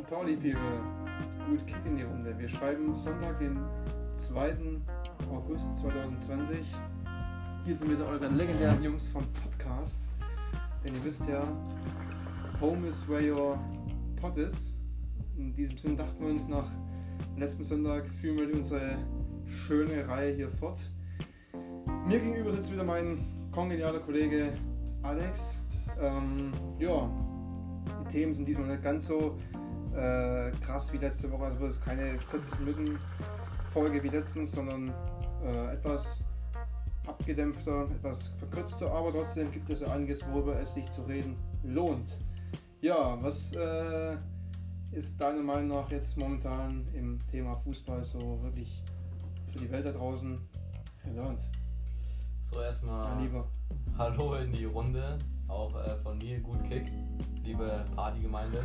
[0.09, 0.61] Pauli People.
[1.49, 2.39] Gut Kick in die Runde.
[2.39, 3.59] Wir schreiben Sonntag, den
[4.17, 4.57] 2.
[5.31, 6.77] August 2020.
[7.65, 10.12] Hier sind wieder eure legendären Jungs vom Podcast.
[10.85, 11.43] Denn ihr wisst ja,
[12.61, 13.59] Home is where your
[14.21, 14.75] pot is.
[15.37, 16.67] In diesem Sinn dachten wir uns nach
[17.37, 18.97] letzten Sonntag führen wir unsere
[19.47, 20.91] schöne Reihe hier fort.
[22.07, 24.53] Mir gegenüber sitzt wieder mein kongenialer Kollege
[25.03, 25.61] Alex.
[26.01, 27.11] Ähm, ja,
[28.05, 29.39] die Themen sind diesmal nicht ganz so
[29.95, 31.45] äh, krass wie letzte Woche.
[31.45, 32.99] Also es ist keine 40 Minuten
[33.71, 34.93] Folge wie letztens, sondern
[35.45, 36.23] äh, etwas
[37.07, 42.19] abgedämpfter, etwas verkürzter, aber trotzdem gibt es ja einiges, worüber es sich zu reden lohnt.
[42.81, 44.17] Ja, was äh,
[44.93, 48.83] ist deiner Meinung nach jetzt momentan im Thema Fußball so wirklich
[49.53, 50.39] für die Welt da draußen
[51.05, 51.43] relevant?
[52.51, 53.17] So, erstmal
[53.97, 56.91] Hallo in die Runde, auch äh, von mir, Gut Kick,
[57.43, 58.65] liebe Partygemeinde.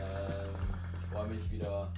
[0.00, 0.50] Ähm,
[1.00, 1.92] ich freue mich wieder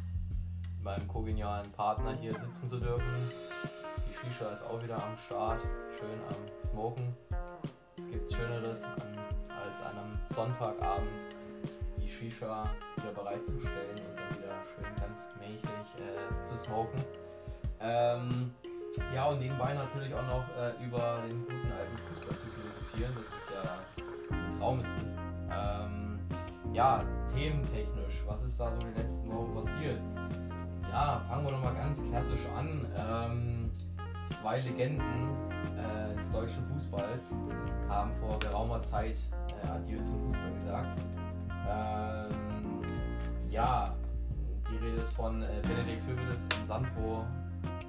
[0.76, 3.28] mit meinem kogenialen Partner hier sitzen zu dürfen.
[4.20, 5.60] Shisha ist auch wieder am Start,
[5.98, 7.14] schön am Smoken.
[7.98, 11.08] Es gibt Schöneres an, als an einem Sonntagabend
[11.98, 17.04] die Shisha wieder bereitzustellen und dann wieder schön ganz gemächlich äh, zu smoken.
[17.80, 18.52] Ähm,
[19.14, 23.14] Ja, und nebenbei natürlich auch noch äh, über den guten alten Fußball zu philosophieren.
[23.14, 23.84] Das ist ja
[24.34, 25.12] ein Traum ist es.
[25.50, 26.18] Ähm,
[26.72, 30.00] ja, thementechnisch, was ist da so die letzten Wochen passiert?
[30.90, 32.86] Ja, fangen wir nochmal ganz klassisch an.
[32.96, 33.70] Ähm,
[34.34, 35.28] zwei Legenden
[35.76, 37.34] äh, des deutschen Fußballs
[37.88, 39.16] haben vor geraumer Zeit
[39.62, 41.00] äh, Adieu zum Fußball gesagt.
[41.68, 42.82] Ähm,
[43.48, 43.94] ja,
[44.70, 47.24] die Rede ist von äh, Benedikt Hövedes und Sandro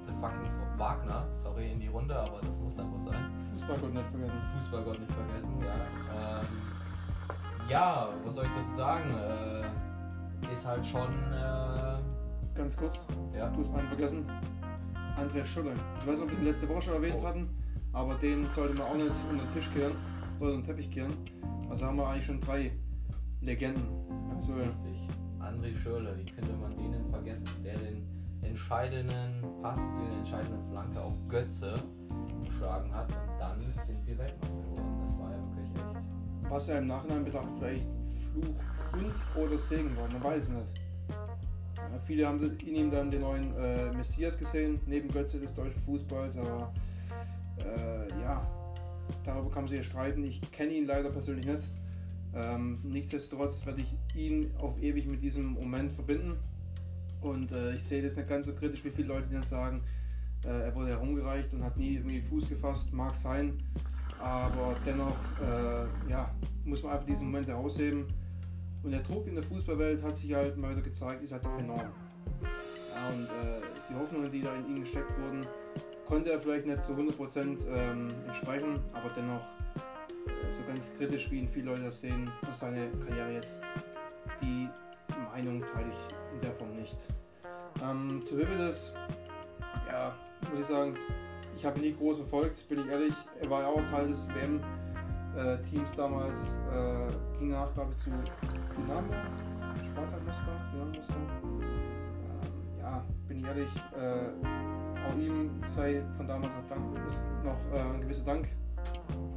[0.06, 1.26] the fucking Wagner.
[1.42, 3.30] Sorry in die Runde, aber das muss einfach sein.
[3.52, 4.40] Fußballgott nicht vergessen.
[4.56, 6.40] Fußballgott nicht vergessen, ja.
[6.40, 6.46] Ähm,
[7.68, 9.14] ja, was soll ich dazu sagen?
[9.14, 11.10] Äh, ist halt schon.
[11.32, 11.98] Äh,
[12.58, 13.48] Ganz kurz, ja.
[13.50, 14.26] du hast einen vergessen.
[15.18, 15.72] Andreas Schüller.
[16.00, 17.26] Ich weiß nicht, ob wir ihn letzte Woche schon erwähnt oh.
[17.26, 17.48] hatten,
[17.92, 19.96] aber den sollte man auch nicht unter den Tisch kehren
[20.38, 21.12] oder den Teppich kehren.
[21.68, 22.72] Also haben wir eigentlich schon drei
[23.40, 23.86] Legenden.
[24.34, 25.08] Also, Richtig.
[25.40, 27.46] André Schürle, wie könnte man den denn vergessen?
[27.64, 28.06] Der den
[28.42, 30.18] entscheidenden Pass bzw.
[30.18, 31.82] entscheidenden Flanke auf Götze
[32.44, 35.00] geschlagen hat und dann sind wir Weltmeister geworden.
[35.04, 36.50] Das war ja wirklich echt.
[36.50, 37.86] Was ja im Nachhinein bedacht vielleicht
[38.32, 38.54] Fluch
[38.92, 40.87] und oder Segen war, man weiß es nicht.
[41.90, 45.80] Ja, viele haben in ihm dann den neuen äh, Messias gesehen, neben Götze des deutschen
[45.82, 46.72] Fußballs, aber
[47.58, 48.46] äh, ja,
[49.24, 50.22] darüber kann man sich streiten.
[50.24, 51.72] Ich kenne ihn leider persönlich nicht.
[52.34, 56.36] Ähm, nichtsdestotrotz werde ich ihn auf ewig mit diesem Moment verbinden.
[57.22, 59.82] Und äh, ich sehe das nicht ganz so kritisch, wie viele Leute dann sagen,
[60.44, 62.92] äh, er wurde herumgereicht und hat nie irgendwie Fuß gefasst.
[62.92, 63.62] Mag sein,
[64.20, 66.30] aber dennoch äh, ja,
[66.64, 68.06] muss man einfach diesen Moment herausheben.
[68.82, 71.92] Und der Druck in der Fußballwelt hat sich halt mal wieder gezeigt, ist halt enorm.
[72.94, 75.40] Ja, und äh, die Hoffnungen, die da in ihn gesteckt wurden,
[76.06, 81.40] konnte er vielleicht nicht zu 100% ähm, entsprechen, aber dennoch äh, so ganz kritisch, wie
[81.40, 83.60] ihn viele Leute das sehen, für seine Karriere jetzt,
[84.42, 84.68] die
[85.30, 86.98] Meinung teile ich in der Form nicht.
[87.82, 88.92] Ähm, zu Hövedes,
[89.88, 90.14] ja,
[90.50, 90.96] muss ich sagen,
[91.56, 93.14] ich habe ihn nie groß verfolgt, bin ich ehrlich.
[93.40, 98.10] Er war ja auch Teil des WM-Teams damals, äh, ging nach, glaube ich, zu
[98.78, 99.12] Dynamo,
[99.84, 101.14] Spartak Moskau, Dynamo Moskau.
[101.14, 107.58] Ähm, ja, bin ich ehrlich, äh, auch ihm sei von damals auch Dank, ist noch
[107.72, 108.48] äh, ein gewisser Dank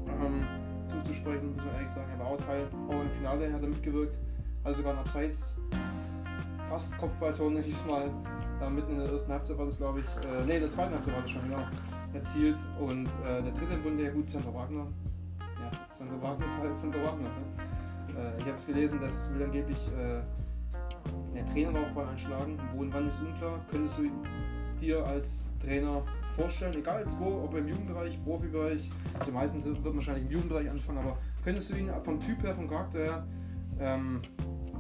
[0.08, 0.46] ähm,
[0.88, 2.12] zuzusprechen, muss man ehrlich sagen.
[2.12, 4.20] Er war auch Teil, auch im Finale hat er mitgewirkt,
[4.64, 5.58] also sogar ein Abseits
[6.70, 8.10] fast Kopfballtor, nenne ich es mal.
[8.60, 10.94] Da mitten in der ersten Halbzeit war das, glaube ich, äh, ne, in der zweiten
[10.94, 11.64] Halbzeit war das schon, genau,
[12.14, 12.58] erzielt.
[12.80, 14.88] Und äh, der dritte im Bunde, ja gut, Sandro Wagner.
[15.40, 17.30] Ja, Sandro Wagner ist halt Sandro Wagner.
[17.30, 17.81] Ne?
[18.18, 20.22] Äh, ich habe es gelesen, das will angeblich äh,
[21.38, 22.58] eine Traineraufbahn anschlagen.
[22.74, 23.60] Wo und wann ist unklar.
[23.70, 24.10] Könntest du
[24.80, 26.04] dir als Trainer
[26.36, 30.70] vorstellen, egal jetzt wo, ob im Jugendbereich, Profibereich, also meistens wird man wahrscheinlich im Jugendbereich
[30.70, 33.28] anfangen, aber könntest du ihn vom Typ her, vom Charakter her,
[33.80, 34.22] ähm,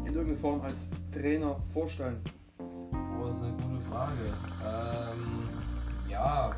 [0.06, 2.20] in irgendeiner Form als Trainer vorstellen?
[2.60, 4.34] Oh, das ist eine gute Frage.
[4.65, 5.50] Ähm,
[6.10, 6.56] ja,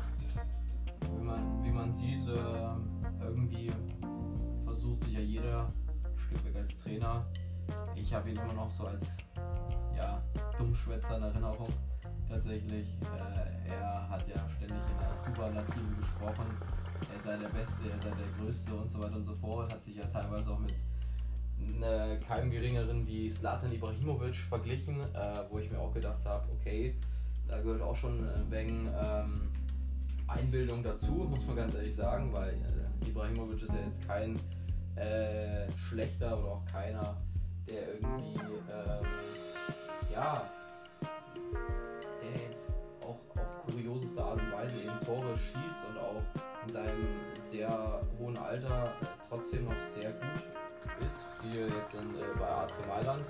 [1.18, 3.70] wie man, wie man sieht, äh, irgendwie
[4.64, 5.72] versucht sich ja jeder
[6.64, 7.26] als Trainer.
[7.94, 9.04] Ich habe ihn immer noch so als
[9.96, 10.22] ja,
[10.56, 11.68] Dummschwätzer in Erinnerung.
[12.26, 16.46] Tatsächlich, äh, er hat ja ständig in der Superlative gesprochen.
[17.12, 19.70] Er sei der Beste, er sei der Größte und so weiter und so fort.
[19.70, 20.74] Hat sich ja teilweise auch mit
[21.60, 26.94] eine, keinem geringeren wie Slatan Ibrahimovic verglichen, äh, wo ich mir auch gedacht habe, okay,
[27.46, 29.48] da gehört auch schon ein wenig ähm,
[30.26, 34.40] Einbildung dazu, muss man ganz ehrlich sagen, weil äh, Ibrahimovic ist ja jetzt kein
[34.96, 37.16] äh, schlechter oder auch keiner,
[37.66, 39.06] der irgendwie, ähm,
[40.12, 40.50] ja,
[42.22, 46.22] der jetzt auch auf kurioseste Art und Weise eben Tore schießt und auch
[46.66, 47.08] in seinem
[47.50, 48.92] sehr hohen Alter
[49.28, 50.44] trotzdem noch sehr gut
[51.04, 53.24] ist, siehe jetzt in, äh, bei AC Mailand,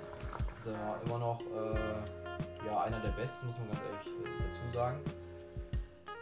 [0.59, 4.77] ist er immer noch äh, ja, einer der besten, muss man ganz ehrlich äh, dazu
[4.77, 4.99] sagen.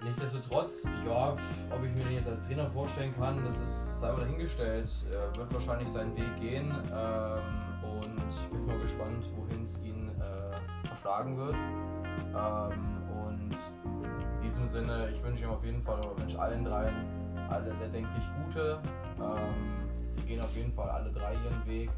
[0.04, 1.36] Nichtsdestotrotz, ja,
[1.72, 4.90] ob ich mir den jetzt als Trainer vorstellen kann, das ist mal dahingestellt.
[5.12, 10.10] Er wird wahrscheinlich seinen Weg gehen ähm, und ich bin mal gespannt, wohin es ihn
[10.20, 11.56] äh, verschlagen wird.
[11.56, 13.56] Ähm, und
[14.04, 17.08] in diesem Sinne, ich wünsche ihm auf jeden Fall oder wünsche allen dreien
[17.50, 18.80] alles erdenklich Gute.
[19.20, 21.90] Ähm, die gehen auf jeden Fall alle drei ihren Weg.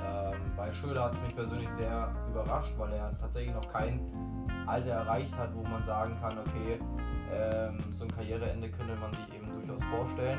[0.00, 4.00] Ähm, bei Schröder hat es mich persönlich sehr überrascht, weil er tatsächlich noch kein
[4.66, 6.78] Alter erreicht hat, wo man sagen kann, okay,
[7.32, 10.38] ähm, so ein Karriereende könnte man sich eben durchaus vorstellen.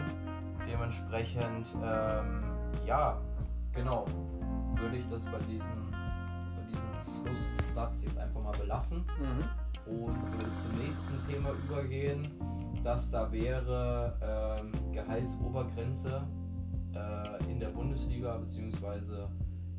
[0.67, 2.43] Dementsprechend, ähm,
[2.85, 3.19] ja,
[3.73, 4.05] genau,
[4.75, 5.91] würde ich das bei diesem,
[6.55, 9.93] bei diesem Schlusssatz jetzt einfach mal belassen mhm.
[9.93, 12.27] und würde zum nächsten Thema übergehen.
[12.83, 16.21] Das da wäre ähm, Gehaltsobergrenze
[16.93, 19.27] äh, in der Bundesliga, beziehungsweise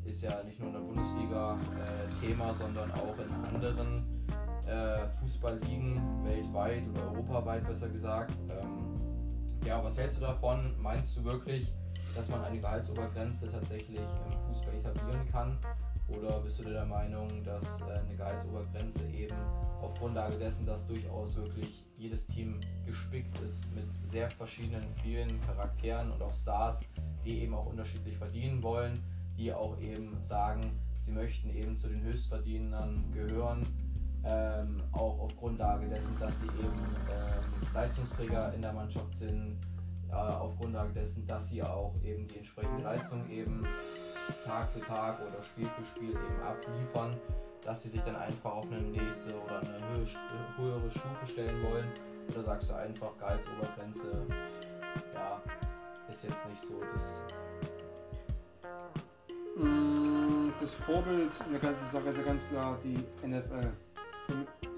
[0.05, 4.03] ist ja nicht nur in der Bundesliga äh, Thema, sondern auch in anderen
[4.67, 8.33] äh, Fußballligen weltweit oder europaweit besser gesagt.
[8.49, 8.99] Ähm,
[9.65, 10.75] ja, was hältst du davon?
[10.81, 11.73] Meinst du wirklich,
[12.15, 15.57] dass man eine Gehaltsobergrenze tatsächlich im Fußball etablieren kann?
[16.07, 19.35] Oder bist du der Meinung, dass äh, eine Gehaltsobergrenze eben
[19.81, 26.11] auf Grundlage dessen, dass durchaus wirklich jedes Team gespickt ist mit sehr verschiedenen, vielen Charakteren
[26.11, 26.83] und auch Stars,
[27.23, 29.01] die eben auch unterschiedlich verdienen wollen,
[29.37, 30.61] die auch eben sagen,
[31.01, 33.65] sie möchten eben zu den Höchstverdienern gehören,
[34.23, 39.57] ähm, auch auf Grundlage dessen, dass sie eben ähm, Leistungsträger in der Mannschaft sind,
[40.09, 43.65] äh, auf Grundlage dessen, dass sie auch eben die entsprechende Leistung eben
[44.45, 47.15] Tag für Tag oder Spiel für Spiel eben abliefern,
[47.63, 50.07] dass sie sich dann einfach auf eine nächste oder eine
[50.57, 51.87] höhere Stufe stellen wollen?
[52.29, 54.25] Oder sagst du einfach Gehaltsobergrenze,
[55.13, 55.41] ja,
[56.11, 57.70] ist jetzt nicht so das.
[59.61, 62.97] Mm, das Vorbild in der ganzen Sache ist ja ganz klar die
[63.27, 63.69] NFL.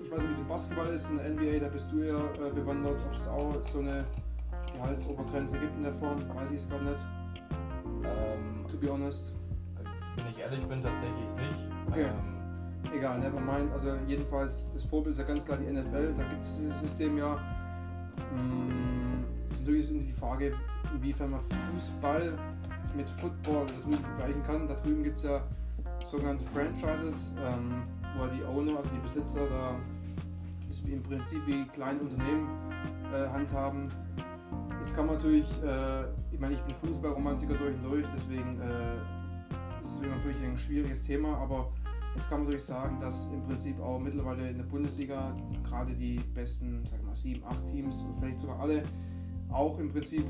[0.04, 2.18] Ich weiß nicht, wie es im Basketball ist, in der NBA, da bist du ja
[2.18, 4.06] äh, bewandert, ob es auch so eine
[4.74, 7.00] Gehaltsobergrenze gibt in der Form, weiß ich es gar nicht.
[8.04, 9.34] Ähm, to be honest.
[10.16, 11.60] Wenn ich ehrlich bin, tatsächlich nicht.
[11.90, 12.04] Okay.
[12.04, 12.34] Ähm,
[12.92, 13.72] Egal, never mind.
[13.72, 16.14] Also jedenfalls, das Vorbild ist ja ganz klar die NFL.
[16.18, 17.36] Da gibt es dieses System ja.
[18.36, 20.54] Mm, das ist natürlich die Frage,
[20.94, 21.40] inwiefern man
[21.74, 22.34] Fußball
[22.96, 24.68] mit Football da drüben vergleichen kann.
[24.68, 25.44] Da drüben gibt es ja
[26.04, 27.84] sogenannte Franchises, ähm,
[28.18, 29.76] wo die Owner, also die Besitzer, da
[30.94, 32.50] im Prinzip wie kleine Unternehmen
[33.14, 33.90] äh, handhaben.
[34.80, 38.96] Jetzt kann man natürlich, äh, ich meine, ich bin Fußballromantiker durch und durch, deswegen äh,
[39.82, 41.72] ist es natürlich ein schwieriges Thema, aber
[42.16, 46.20] jetzt kann man natürlich sagen, dass im Prinzip auch mittlerweile in der Bundesliga gerade die
[46.34, 48.84] besten, sagen wir mal, sieben, acht Teams, vielleicht sogar alle,
[49.50, 50.26] auch im Prinzip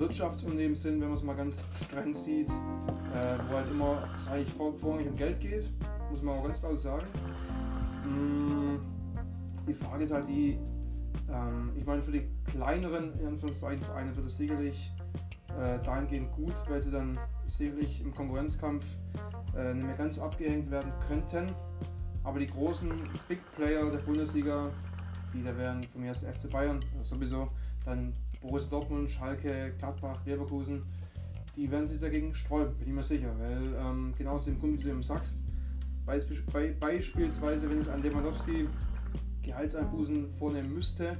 [0.00, 4.52] Wirtschaftsunternehmen sind, wenn man es mal ganz streng sieht, äh, wo halt immer es eigentlich
[4.54, 5.70] vor, vorrangig um Geld geht,
[6.10, 7.06] muss man auch ganz klar sagen.
[8.06, 8.78] Mm,
[9.68, 10.58] die Frage ist halt die,
[11.30, 14.90] ähm, ich meine, für die kleineren in Anführungszeichen Vereine wird es sicherlich
[15.60, 18.84] äh, dahingehend gut, weil sie dann sicherlich im Konkurrenzkampf
[19.54, 21.46] äh, nicht mehr ganz abgehängt werden könnten.
[22.24, 22.90] Aber die großen
[23.28, 24.70] Big Player der Bundesliga,
[25.34, 27.48] die da wären von mir erst der FC Bayern, sowieso,
[27.84, 30.82] dann Borussia Dortmund, Schalke, Gladbach, Leverkusen,
[31.56, 33.34] die werden sich dagegen sträuben, bin ich mir sicher.
[33.38, 35.38] Weil ähm, genau aus dem Grund, wie du eben sagst,
[36.06, 38.68] beispielsweise, wenn ich an Lewandowski
[39.42, 41.16] Gehaltseinbußen vornehmen müsste,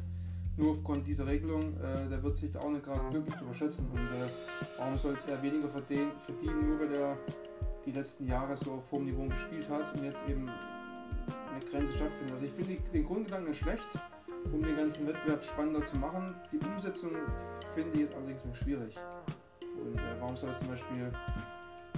[0.56, 3.86] nur aufgrund dieser Regelung, äh, der wird sich da auch nicht gerade glücklich überschätzen.
[3.90, 4.30] Und äh,
[4.78, 6.12] warum soll es er weniger verdienen,
[6.42, 7.16] nur weil er
[7.86, 12.32] die letzten Jahre so auf hohem Niveau gespielt hat und jetzt eben eine Grenze stattfindet.
[12.32, 13.98] Also ich finde den Grundgedanken schlecht,
[14.52, 16.34] um den ganzen Wettbewerb spannender zu machen.
[16.52, 17.10] Die Umsetzung
[17.74, 18.94] finde ich jetzt allerdings noch schwierig.
[19.62, 21.10] Und äh, warum soll es zum Beispiel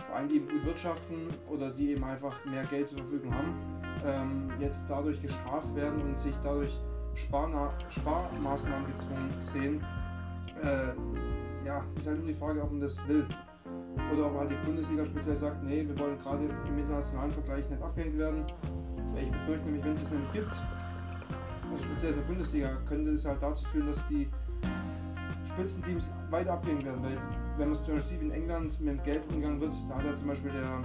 [0.06, 4.50] Vereine, die eben gut wirtschaften oder die eben einfach mehr Geld zur Verfügung haben, ähm,
[4.60, 6.78] jetzt dadurch gestraft werden und sich dadurch
[7.14, 9.84] Sparna Sparmaßnahmen gezwungen sehen.
[10.62, 13.26] Äh, ja, ist halt nur die Frage, ob man das will.
[14.12, 17.82] Oder ob halt die Bundesliga speziell sagt, nee, wir wollen gerade im internationalen Vergleich nicht
[17.82, 18.44] abhängig werden.
[19.16, 20.52] Ich befürchte nämlich, wenn es das nämlich gibt,
[21.72, 24.28] also speziell in der Bundesliga, könnte es halt dazu führen, dass die
[25.48, 27.02] Spitzenteams weiter abgehen werden.
[27.02, 27.18] Weil
[27.58, 30.14] wenn man es zum Beispiel in England mit dem Geld umgegangen wird, da hat er
[30.14, 30.84] zum Beispiel der,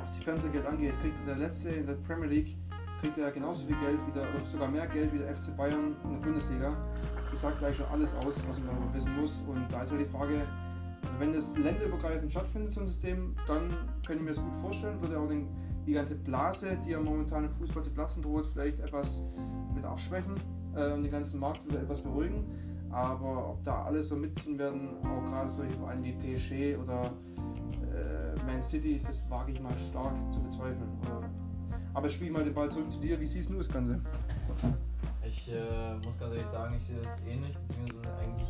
[0.00, 2.56] was die Fernsehgeld angeht, kriegt der letzte in der Premier League
[3.02, 6.12] kriegt er genauso viel Geld wieder, oder sogar mehr Geld wie der FC Bayern in
[6.12, 6.76] der Bundesliga.
[7.32, 9.42] Das sagt gleich schon alles aus, was man darüber wissen muss.
[9.48, 10.42] Und da ist halt die Frage,
[11.02, 13.70] also wenn das länderübergreifend stattfindet, so ein System, dann
[14.06, 15.48] kann ich mir das gut vorstellen, würde auch den,
[15.86, 19.24] die ganze Blase, die ja momentan im Fußball zu platzen droht, vielleicht etwas
[19.74, 20.34] mit abschwächen
[20.74, 22.44] äh, und den ganzen Markt wieder etwas beruhigen.
[22.90, 27.12] Aber ob da alle so mitziehen werden, auch gerade solche Vereine wie PSG oder
[27.94, 30.90] äh, Man City, das wage ich mal stark zu bezweifeln.
[31.02, 31.22] Oder
[31.94, 33.20] aber ich spiele mal den Ball zurück zu dir.
[33.20, 34.00] Wie siehst du das Ganze?
[35.26, 38.48] Ich äh, muss ganz ehrlich sagen, ich sehe das ähnlich, beziehungsweise eigentlich,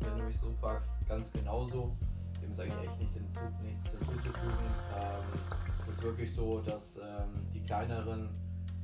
[0.00, 1.96] wenn du mich so fragst, ganz genauso.
[2.42, 4.54] Dem sage ich echt nicht hinzu, nichts hinzuzufügen.
[4.94, 8.28] Ähm, ist wirklich so, dass ähm, die kleineren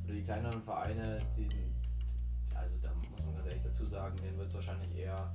[0.04, 1.48] oder die kleineren Vereine, die,
[2.54, 5.32] also da muss man ganz ehrlich dazu sagen, denen wird es wahrscheinlich eher,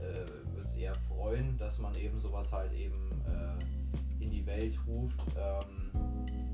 [0.00, 5.18] äh, eher freuen, dass man eben sowas halt eben äh, in die Welt ruft.
[5.36, 5.90] Ähm,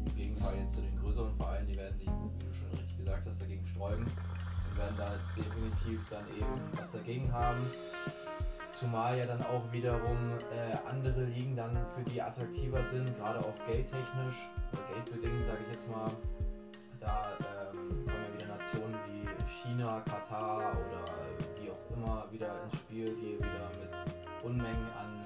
[0.07, 3.27] Im Gegenteil jetzt zu den größeren Vereinen, die werden sich, wie du schon richtig gesagt
[3.27, 7.67] hast, dagegen sträuben und werden da definitiv dann eben was dagegen haben.
[8.83, 10.18] Zumal ja dann auch wiederum
[10.51, 15.74] äh, andere Ligen dann für die attraktiver sind, gerade auch geldtechnisch oder geldbedingt, sage ich
[15.76, 16.11] jetzt mal.
[16.99, 19.28] Da ähm, kommen ja wieder Nationen wie
[19.62, 21.05] China, Katar oder
[21.61, 25.24] wie auch immer wieder ins Spiel, die wieder mit Unmengen an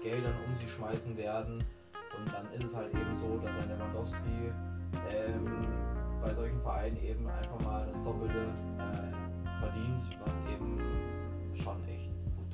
[0.00, 1.58] Geldern um sich schmeißen werden.
[2.16, 4.52] Und dann ist es halt eben so, dass ein Lewandowski
[5.10, 5.66] ähm,
[6.22, 8.46] bei solchen Vereinen eben einfach mal das Doppelte
[8.78, 9.92] äh, verdient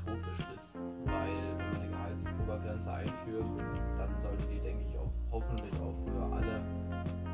[0.08, 3.44] utopisch ist, weil wenn man eine Gehaltsobergrenze einführt,
[3.98, 6.60] dann sollte die, denke ich, auch hoffentlich auch für alle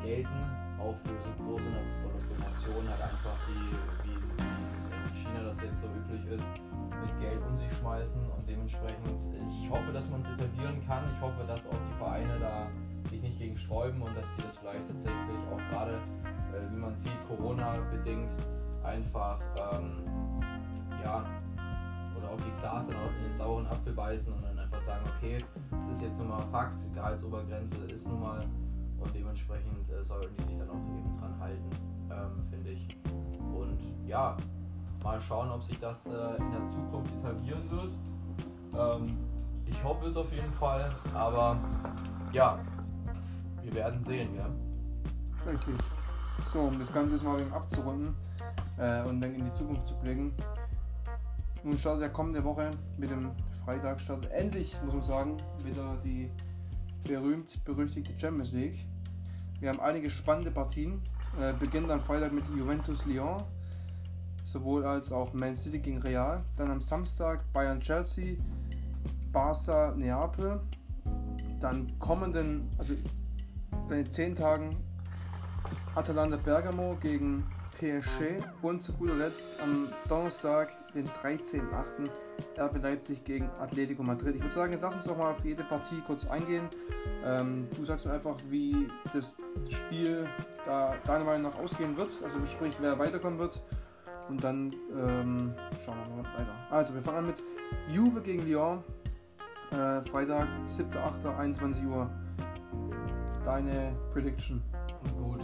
[0.02, 0.42] gelten,
[0.78, 5.80] auch für so große oder für Nationen halt einfach, die wie in China das jetzt
[5.80, 6.44] so üblich ist,
[6.90, 11.20] mit Geld um sich schmeißen und dementsprechend, ich hoffe, dass man es etablieren kann, ich
[11.20, 12.66] hoffe, dass auch die Vereine da
[13.10, 15.92] sich nicht gegen sträuben und dass die das vielleicht tatsächlich auch gerade,
[16.52, 18.32] äh, wie man sieht, Corona bedingt
[18.82, 20.02] einfach ähm,
[21.02, 21.24] ja,
[22.35, 25.45] auch die Stars dann auch in den sauren Apfel beißen und dann einfach sagen, okay,
[25.70, 28.45] das ist jetzt nun mal Fakt, Gehaltsobergrenze ist nun mal
[28.99, 31.70] und dementsprechend äh, sollten die sich dann auch eben dran halten,
[32.11, 32.97] ähm, finde ich.
[33.55, 34.37] Und ja,
[35.03, 37.93] mal schauen, ob sich das äh, in der Zukunft etablieren wird.
[38.76, 39.16] Ähm,
[39.66, 41.59] ich hoffe es auf jeden Fall, aber
[42.32, 42.59] ja,
[43.62, 44.47] wir werden sehen, ja.
[45.51, 45.74] Richtig.
[46.41, 48.14] So, um das Ganze jetzt mal eben abzurunden
[48.78, 50.32] äh, und dann in die Zukunft zu blicken.
[51.64, 53.30] Nun startet der kommende Woche mit dem
[53.64, 56.30] Freitag startet endlich, muss man sagen, wieder die
[57.04, 58.84] berühmt-berüchtigte Champions League.
[59.60, 61.00] Wir haben einige spannende Partien.
[61.40, 63.42] Äh, beginnt am Freitag mit Juventus Lyon,
[64.44, 66.44] sowohl als auch Man City gegen Real.
[66.58, 68.36] Dann am Samstag Bayern Chelsea,
[69.32, 70.60] Barca Neapel.
[71.60, 72.92] Dann kommenden, also
[73.88, 74.76] in zehn Tagen
[75.94, 77.44] Atalanta Bergamo gegen
[77.74, 82.08] PSG und zu guter Letzt am Donnerstag, den 13.08.
[82.58, 84.36] RB Leipzig gegen Atletico Madrid.
[84.36, 86.68] Ich würde sagen, lass uns doch mal auf jede Partie kurz eingehen.
[87.24, 89.36] Ähm, du sagst mir einfach, wie das
[89.68, 90.26] Spiel
[90.66, 93.62] da deiner Meinung nach ausgehen wird, also sprich, wer weiterkommen wird.
[94.28, 95.54] Und dann ähm,
[95.84, 96.54] schauen wir mal weiter.
[96.70, 97.42] Also, wir fangen an mit
[97.90, 98.82] Juve gegen Lyon.
[99.70, 102.08] Äh, Freitag, 7.8., 21 Uhr.
[103.44, 104.62] Deine Prediction.
[105.18, 105.42] Gut,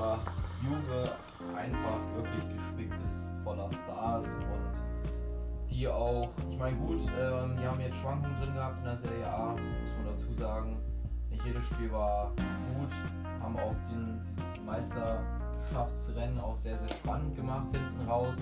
[0.00, 0.18] einfach
[0.62, 1.12] Juve
[1.56, 7.80] einfach wirklich gespickt ist voller Stars und die auch, ich meine gut, ähm, die haben
[7.80, 10.76] jetzt Schwankungen drin gehabt in der Serie A, muss man dazu sagen.
[11.30, 12.32] Nicht jedes Spiel war
[12.76, 12.90] gut,
[13.40, 18.36] haben auch den, dieses Meisterschaftsrennen auch sehr, sehr spannend gemacht hinten raus,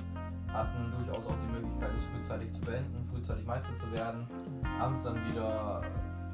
[0.49, 4.27] hatten durchaus auch die Möglichkeit, es frühzeitig zu beenden, frühzeitig Meister zu werden,
[4.79, 5.83] haben es dann wieder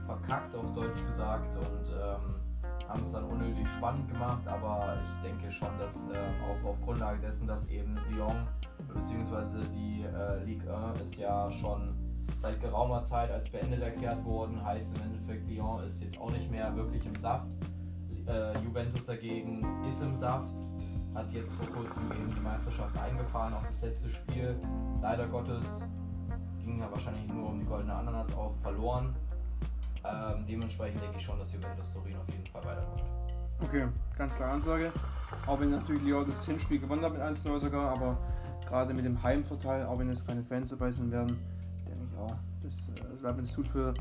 [0.07, 2.44] verkackt auf Deutsch gesagt und ähm,
[2.89, 7.21] haben es dann unnötig spannend gemacht, aber ich denke schon, dass äh, auch auf Grundlage
[7.21, 8.47] dessen, dass eben Lyon
[8.93, 9.65] bzw.
[9.75, 11.95] die äh, Ligue 1 ist ja schon
[12.41, 16.51] seit geraumer Zeit als beendet erklärt worden, heißt im Endeffekt Lyon ist jetzt auch nicht
[16.51, 17.47] mehr wirklich im Saft.
[18.27, 20.55] Äh, Juventus dagegen ist im Saft,
[21.15, 24.57] hat jetzt vor kurzem eben die Meisterschaft eingefahren, auch das letzte Spiel.
[25.01, 25.65] Leider Gottes
[26.65, 29.15] ging ja wahrscheinlich nur um die goldene Ananas auch verloren.
[30.05, 33.03] Ähm, dementsprechend denke ich schon, dass Juventus Turin auf jeden Fall weiterkommt.
[33.61, 33.87] Okay,
[34.19, 34.93] ganz klare Ansage.
[35.47, 38.19] Auch wenn natürlich Lyon das Hinspiel gewonnen hat mit 1-0 sogar, aber
[38.67, 41.39] gerade mit dem Heimvorteil, auch wenn es keine Fans dabei sein werden,
[41.87, 43.95] denke ich auch, das, das wäre das tut für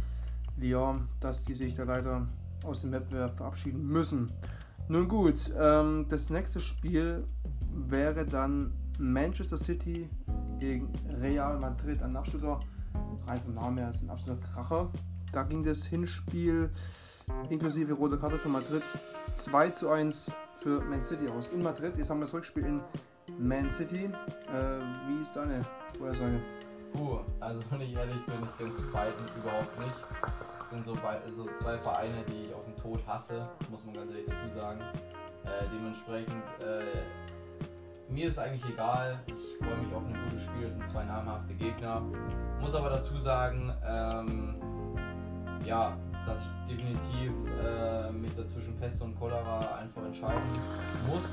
[0.57, 2.27] Lyon, dass die sich da leider
[2.63, 4.31] aus dem Wettbewerb verabschieden müssen.
[4.89, 7.25] Nun gut, ähm, das nächste Spiel
[7.71, 10.09] wäre dann Manchester City
[10.59, 10.91] gegen
[11.21, 12.01] Real Madrid.
[12.01, 12.59] Ein absoluter,
[13.25, 14.91] rein vom Namen her, ist ein absoluter Kracher.
[15.33, 16.69] Da ging das Hinspiel
[17.49, 18.83] inklusive rote Karte für Madrid
[19.33, 21.47] 2 zu 1 für Man City aus.
[21.47, 22.81] In Madrid, jetzt haben wir das Rückspiel in
[23.39, 24.05] Man City.
[24.05, 24.09] Äh,
[25.07, 25.65] wie ist deine
[25.97, 26.39] Vorhersage?
[26.93, 29.95] Puh, also wenn ich ehrlich bin, ich bin zu beiden überhaupt nicht.
[30.65, 30.95] Es sind so,
[31.35, 34.81] so, zwei Vereine, die ich auf den Tod hasse, muss man ganz ehrlich dazu sagen.
[35.45, 39.19] Äh, dementsprechend, äh, mir ist eigentlich egal.
[39.25, 40.67] Ich freue mich auf ein gutes Spiel.
[40.67, 42.01] Es sind zwei namhafte Gegner.
[42.61, 44.82] Muss aber dazu sagen, ähm,
[45.65, 47.31] ja, dass ich definitiv
[47.63, 50.49] äh, mich dazwischen Pest und Cholera einfach entscheiden
[51.07, 51.25] muss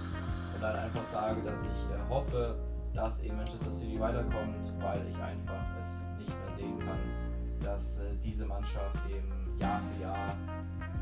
[0.55, 2.57] und dann einfach sage, dass ich äh, hoffe,
[2.95, 6.99] dass eben Manchester City weiterkommt, weil ich einfach es nicht mehr sehen kann,
[7.63, 10.35] dass äh, diese Mannschaft eben Jahr für Jahr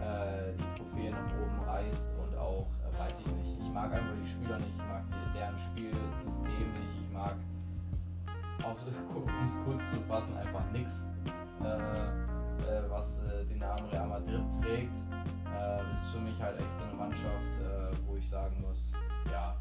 [0.00, 4.14] äh, die Trophäe nach oben reißt und auch, äh, weiß ich nicht, ich mag einfach
[4.22, 5.02] die Spieler nicht, ich mag
[5.34, 7.34] deren Spielsystem nicht, ich mag,
[8.64, 11.08] um es kurz zu fassen, einfach nichts
[12.60, 14.92] äh, was äh, den Namen Real Madrid trägt.
[15.46, 18.90] Äh, das ist für mich halt echt so eine Mannschaft, äh, wo ich sagen muss,
[19.30, 19.56] ja,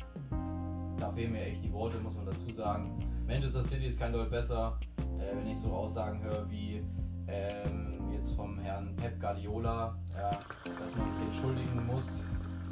[1.00, 3.00] da fehlen mir echt die Worte, muss man dazu sagen.
[3.28, 4.80] Manchester City ist kein Deut besser,
[5.20, 6.84] äh, wenn ich so Aussagen höre wie
[7.28, 10.32] ähm, jetzt vom Herrn Pep Guardiola, ja,
[10.64, 12.06] dass man sich entschuldigen muss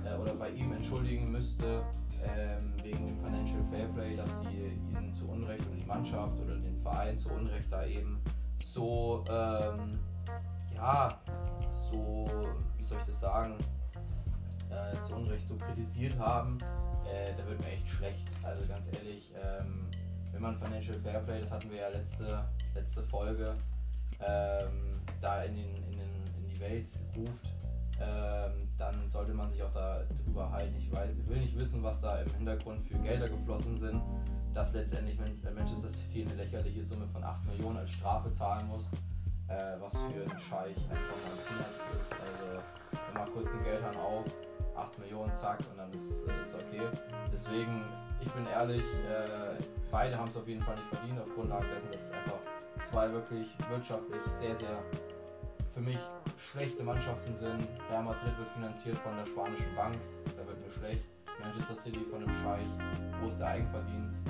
[0.05, 1.83] äh, oder bei ihm entschuldigen müsste
[2.23, 6.77] ähm, wegen dem Financial Fairplay, dass sie ihn zu Unrecht oder die Mannschaft oder den
[6.81, 8.19] Verein zu Unrecht da eben
[8.63, 9.99] so ähm,
[10.75, 11.17] ja,
[11.91, 12.27] so,
[12.77, 13.57] wie soll ich das sagen,
[14.69, 16.57] äh, zu Unrecht so kritisiert haben,
[17.09, 18.25] äh, da wird mir echt schlecht.
[18.43, 19.87] Also ganz ehrlich, ähm,
[20.31, 23.55] wenn man Financial Fairplay, das hatten wir ja letzte, letzte Folge,
[24.19, 27.53] ähm, da in, den, in, den, in die Welt ruft,
[28.01, 30.75] ähm, dann sollte man sich auch darüber halten.
[30.77, 30.91] Ich
[31.29, 34.01] will nicht wissen, was da im Hintergrund für Gelder geflossen sind,
[34.53, 38.89] dass letztendlich Manchester City eine lächerliche Summe von 8 Millionen als Strafe zahlen muss,
[39.47, 42.11] äh, was für einen Scheich einfach mal Peanuts ist.
[42.13, 42.63] Also,
[43.15, 44.25] machen kurz den Geldhahn auf,
[44.75, 46.87] 8 Millionen, zack, und dann ist es okay.
[47.31, 47.83] Deswegen,
[48.19, 51.91] ich bin ehrlich, äh, beide haben es auf jeden Fall nicht verdient, auf Grundlage dessen,
[51.91, 52.39] dass es einfach
[52.83, 54.79] zwei wirklich wirtschaftlich sehr, sehr
[55.73, 55.99] für mich
[56.51, 57.67] schlechte Mannschaften sind.
[57.89, 59.95] Real Madrid wird finanziert von der spanischen Bank,
[60.37, 61.05] da wird mir schlecht.
[61.41, 62.67] Manchester City von einem Scheich,
[63.21, 64.25] wo ist der Eigenverdienst?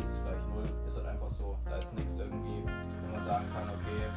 [0.00, 1.58] Ist vielleicht null, ist halt einfach so.
[1.66, 4.08] Da ist nichts irgendwie, wenn man sagen kann, okay,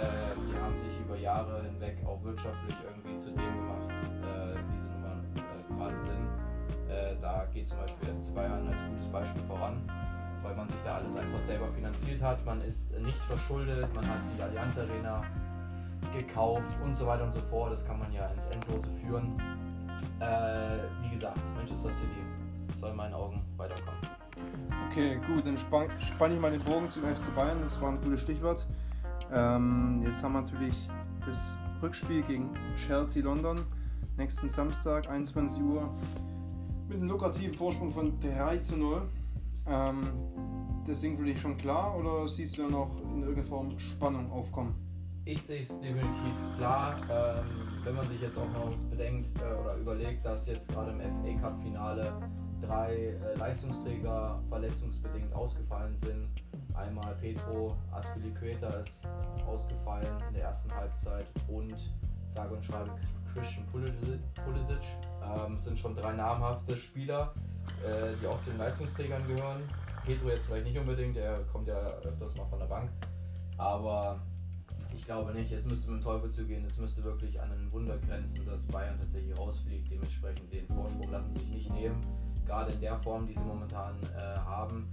[0.00, 3.88] äh, die haben sich über Jahre hinweg auch wirtschaftlich irgendwie zu dem gemacht,
[4.22, 6.90] äh, diese Nummern äh, gerade sind.
[6.90, 9.82] Äh, da geht zum Beispiel FC Bayern als gutes Beispiel voran
[10.42, 12.44] weil man sich da alles einfach selber finanziert hat.
[12.44, 15.22] Man ist nicht verschuldet, man hat die Allianz Arena
[16.16, 17.72] gekauft und so weiter und so fort.
[17.72, 19.38] Das kann man ja ins Endlose führen.
[20.20, 24.00] Äh, wie gesagt, Manchester City soll in meinen Augen weiterkommen.
[24.90, 27.60] Okay, gut, dann spann, spann ich mal den Bogen zum FC Bayern.
[27.62, 28.66] Das war ein gutes Stichwort.
[29.32, 30.88] Ähm, jetzt haben wir natürlich
[31.26, 33.60] das Rückspiel gegen Chelsea London.
[34.16, 35.88] Nächsten Samstag, 21 Uhr.
[36.88, 39.02] Mit einem lukrativen Vorsprung von 3 zu 0.
[39.66, 40.08] Ähm,
[40.86, 44.30] das Ding für dich schon klar oder siehst du da noch in irgendeiner Form Spannung
[44.32, 44.74] aufkommen?
[45.26, 46.96] Ich sehe es definitiv klar.
[47.10, 51.00] Ähm, wenn man sich jetzt auch noch bedenkt äh, oder überlegt, dass jetzt gerade im
[51.00, 52.12] FA Cup Finale
[52.62, 56.28] drei äh, Leistungsträger verletzungsbedingt ausgefallen sind.
[56.78, 59.06] Einmal Petro Aspilicueta ist
[59.46, 61.74] ausgefallen in der ersten Halbzeit und
[62.34, 62.90] sage und schreibe
[63.34, 64.78] Christian Pulisic.
[65.22, 67.34] Ähm, sind schon drei namhafte Spieler,
[67.84, 69.62] äh, die auch zu den Leistungsträgern gehören.
[70.06, 72.90] Petro jetzt vielleicht nicht unbedingt, er kommt ja öfters mal von der Bank.
[73.56, 74.20] Aber
[74.94, 77.98] ich glaube nicht, es müsste mit dem Teufel zugehen, es müsste wirklich an ein Wunder
[77.98, 79.90] grenzen, dass Bayern tatsächlich rausfliegt.
[79.90, 82.00] Dementsprechend den Vorsprung lassen sich nicht nehmen.
[82.46, 84.88] Gerade in der Form, die sie momentan äh, haben,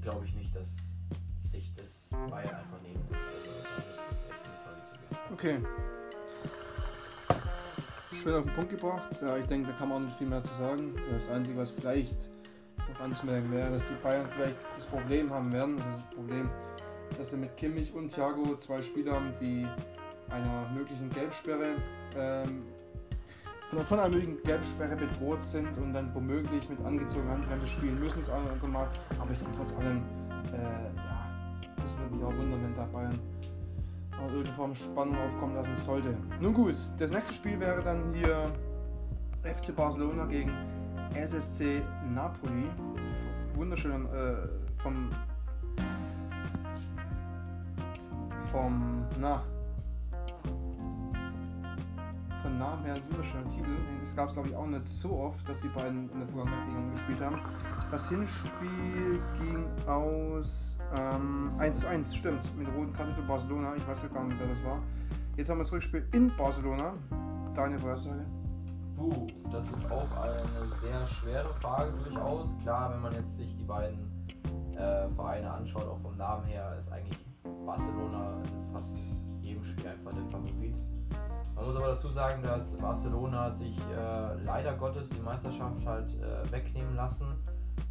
[0.00, 0.89] glaube ich nicht, dass
[1.50, 3.22] sich das Bayern einfach nehmen lässt.
[3.36, 5.18] Also da müsste es echt mit dem Teufel zugehen.
[5.32, 5.56] Okay.
[8.12, 9.10] Schön auf den Punkt gebracht.
[9.22, 10.94] Ja, ich denke, da kann man auch nicht viel mehr zu sagen.
[11.12, 12.28] Das Einzige, was vielleicht
[12.76, 15.76] noch anzumerken wäre, dass die Bayern vielleicht das Problem haben werden.
[15.78, 16.50] Das Problem
[17.18, 19.66] dass wir mit Kimmich und Thiago zwei Spieler haben, die
[20.30, 21.74] einer möglichen Gelbsperre
[22.16, 22.62] ähm,
[23.86, 28.30] von einer möglichen Gelbsperre bedroht sind und dann womöglich mit angezogener Handbremse spielen müssen, das
[28.30, 28.88] andere Mal.
[29.18, 30.02] Aber ich denke trotz allem,
[30.52, 31.09] äh,
[31.82, 33.18] das würde mich auch wundern, wenn da Bayern
[34.18, 36.16] in irgendeiner Form Spannung aufkommen lassen sollte.
[36.40, 38.50] Nun gut, das nächste Spiel wäre dann hier
[39.42, 40.52] FC Barcelona gegen
[41.14, 41.82] SSC
[42.14, 42.66] Napoli.
[43.54, 44.34] Wunderschön äh,
[44.82, 45.10] vom
[48.50, 49.42] vom, na,
[52.42, 53.76] von Namen her ein wunderschöner Titel.
[54.00, 56.94] Das gab es glaube ich auch nicht so oft, dass die beiden in der Vergangenheit
[56.94, 57.38] gespielt haben.
[57.90, 63.74] Das Hinspiel ging aus ähm, 1 zu 1, stimmt, mit roten Karte für Barcelona.
[63.76, 64.80] Ich weiß gar nicht, wer das war.
[65.36, 66.94] Jetzt haben wir das Rückspiel in Barcelona.
[67.54, 68.24] Deine Vorhersage?
[68.96, 72.48] Puh, das ist auch eine sehr schwere Frage durchaus.
[72.62, 73.98] Klar, wenn man jetzt sich die beiden
[74.76, 77.18] äh, Vereine anschaut, auch vom Namen her, ist eigentlich
[77.64, 78.96] Barcelona in fast
[79.40, 80.76] jedem Spiel einfach der Favorit.
[81.54, 86.50] Man muss aber dazu sagen, dass Barcelona sich äh, leider Gottes die Meisterschaft halt äh,
[86.52, 87.26] wegnehmen lassen.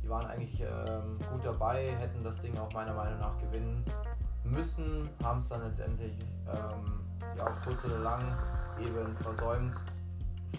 [0.10, 3.86] Die waren eigentlich ähm, gut dabei, hätten das Ding auch meiner Meinung nach gewinnen
[4.44, 7.06] müssen, haben es dann letztendlich ähm,
[7.38, 8.24] ja, auf kurz oder lang
[8.82, 9.76] eben versäumt,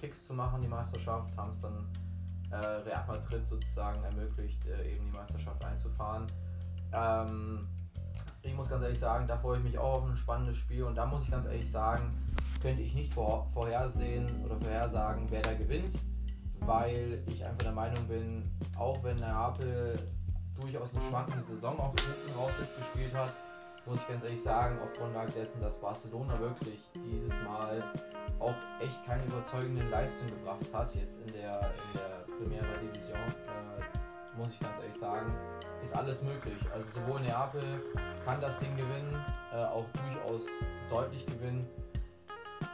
[0.00, 1.84] fix zu machen, die Meisterschaft, haben es dann
[2.52, 6.28] äh, Real Madrid sozusagen ermöglicht, äh, eben die Meisterschaft einzufahren.
[6.92, 7.66] Ähm,
[8.42, 10.94] ich muss ganz ehrlich sagen, da freue ich mich auch auf ein spannendes Spiel und
[10.94, 12.14] da muss ich ganz ehrlich sagen,
[12.62, 15.98] könnte ich nicht vor, vorhersehen oder vorhersagen, wer da gewinnt,
[16.66, 19.98] weil ich einfach der Meinung bin, auch wenn Neapel
[20.60, 23.32] durchaus eine schwankende Saison auch hinten raus jetzt gespielt hat,
[23.86, 27.82] muss ich ganz ehrlich sagen, auf Grundlage dessen, dass Barcelona wirklich dieses Mal
[28.38, 34.38] auch echt keine überzeugende Leistung gebracht hat, jetzt in der, in der Primera Division, äh,
[34.38, 35.32] muss ich ganz ehrlich sagen,
[35.82, 36.58] ist alles möglich.
[36.72, 37.62] Also sowohl Neapel
[38.24, 39.16] kann das Ding gewinnen,
[39.52, 40.42] äh, auch durchaus
[40.90, 41.66] deutlich gewinnen.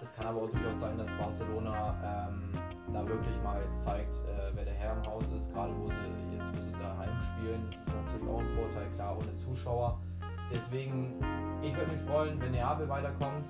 [0.03, 2.53] Es kann aber auch durchaus sein, dass Barcelona ähm,
[2.93, 5.95] da wirklich mal jetzt zeigt, äh, wer der Herr im Haus ist, gerade wo sie
[6.37, 7.69] jetzt wo sie daheim spielen.
[7.71, 10.01] Ist natürlich auch ein Vorteil, klar, ohne Zuschauer.
[10.53, 11.15] Deswegen,
[11.63, 13.45] ich würde mich freuen, wenn Neapel weiterkommt,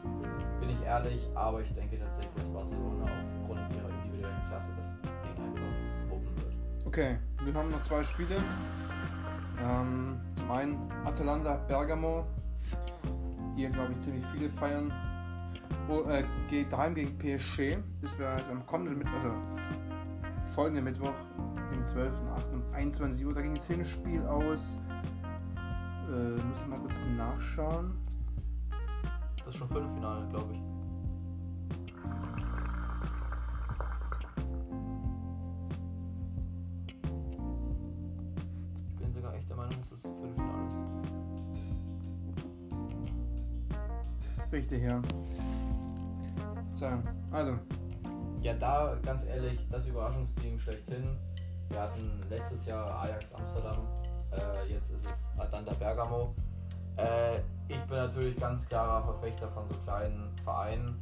[0.61, 5.45] bin ich ehrlich, aber ich denke tatsächlich, dass Barcelona aufgrund ihrer individuellen Klasse das Ding
[5.45, 6.55] einfach wuppen wird.
[6.87, 8.37] Okay, wir haben noch zwei Spiele.
[9.63, 12.25] Ähm, zum einen Atalanta Bergamo,
[13.57, 14.93] die ja glaube ich ziemlich viele feiern.
[15.89, 17.79] Oh, äh, geht daheim gegen PSG.
[18.03, 19.35] Das wäre also am kommenden Mittwoch, also
[20.55, 21.15] folgenden Mittwoch,
[21.71, 22.53] dem 12.8.
[22.53, 23.35] um 21 Uhr.
[23.35, 24.81] Da ging das Hinspiel aus.
[26.09, 27.93] Äh, muss ich mal kurz nachschauen.
[29.39, 30.61] Das ist schon Viertelfinale, glaube ich.
[38.89, 40.77] Ich bin sogar echt der Meinung, dass das Viertelfinale ist.
[44.53, 45.03] Richtig, ja.
[46.77, 47.03] Sagen.
[47.31, 47.59] Also.
[48.43, 51.17] Ja, da ganz ehrlich, das Überraschungsteam schlechthin.
[51.71, 53.79] Wir hatten letztes Jahr Ajax Amsterdam,
[54.31, 56.35] äh, jetzt ist es Atlanta Bergamo.
[56.97, 61.01] Äh, ich bin natürlich ganz klarer Verfechter von so kleinen Vereinen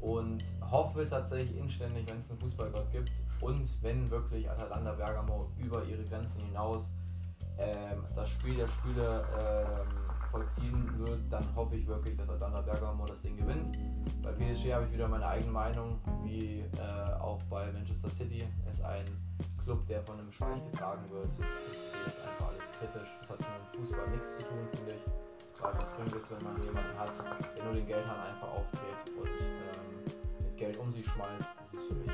[0.00, 5.84] und hoffe tatsächlich inständig, wenn es einen Fußballgott gibt und wenn wirklich Atalanta Bergamo über
[5.84, 6.90] ihre Grenzen hinaus
[7.58, 10.01] ähm, das Spiel der Spiele ähm,
[10.32, 13.78] vollziehen wird, dann hoffe ich wirklich, dass Atalanta Bergamo das Ding gewinnt.
[14.22, 18.42] Bei PSG habe ich wieder meine eigene Meinung, wie äh, auch bei Manchester City.
[18.66, 19.04] Es ist ein
[19.62, 21.28] Club, der von einem Scheich getragen wird.
[21.70, 23.10] Ich sehe das einfach alles kritisch.
[23.20, 25.04] Das hat mit Fußball nichts zu tun, finde ich.
[25.62, 27.12] Weil was bringt es, wenn man jemanden hat,
[27.56, 31.46] der nur den Geldhahn einfach auftritt und ähm, mit Geld um sich schmeißt.
[31.60, 32.12] Das ist für mich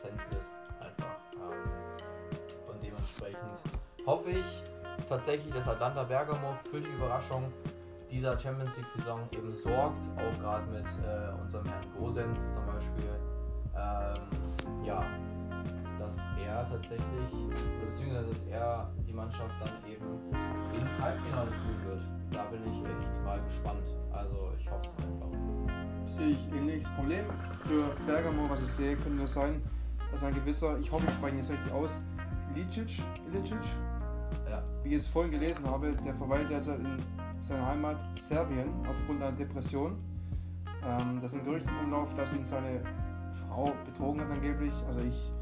[0.00, 1.16] senseless einfach.
[1.32, 3.58] Ähm, und dementsprechend
[4.06, 4.62] hoffe ich
[5.08, 7.52] tatsächlich, dass Atlanta Bergamo für die Überraschung
[8.10, 13.10] dieser Champions League Saison eben sorgt, auch gerade mit äh, unserem Herrn Gosens zum Beispiel.
[13.76, 15.04] Ähm, ja,
[15.98, 17.30] dass er tatsächlich,
[17.84, 20.06] beziehungsweise dass er die Mannschaft dann eben
[20.74, 22.02] ins Halbfinale führen wird.
[22.30, 23.86] Da bin ich echt mal gespannt.
[24.12, 26.16] Also ich hoffe es einfach.
[26.16, 27.24] Sehe ich ähnliches Problem.
[27.66, 29.62] Für Bergamo, was ich sehe, könnte es sein,
[30.12, 32.04] dass ein gewisser, ich hoffe, ich spreche jetzt richtig aus,
[32.54, 33.02] Licic,
[33.32, 33.58] Licic,
[34.48, 34.62] ja.
[34.84, 36.98] Wie ich es vorhin gelesen habe, der verweilt derzeit in
[37.40, 39.96] seiner Heimat Serbien aufgrund einer Depression.
[40.86, 42.82] Ähm, das sind Gerüchte im Umlauf, dass ihn seine
[43.32, 44.74] Frau betrogen hat angeblich.
[44.86, 45.32] Also ich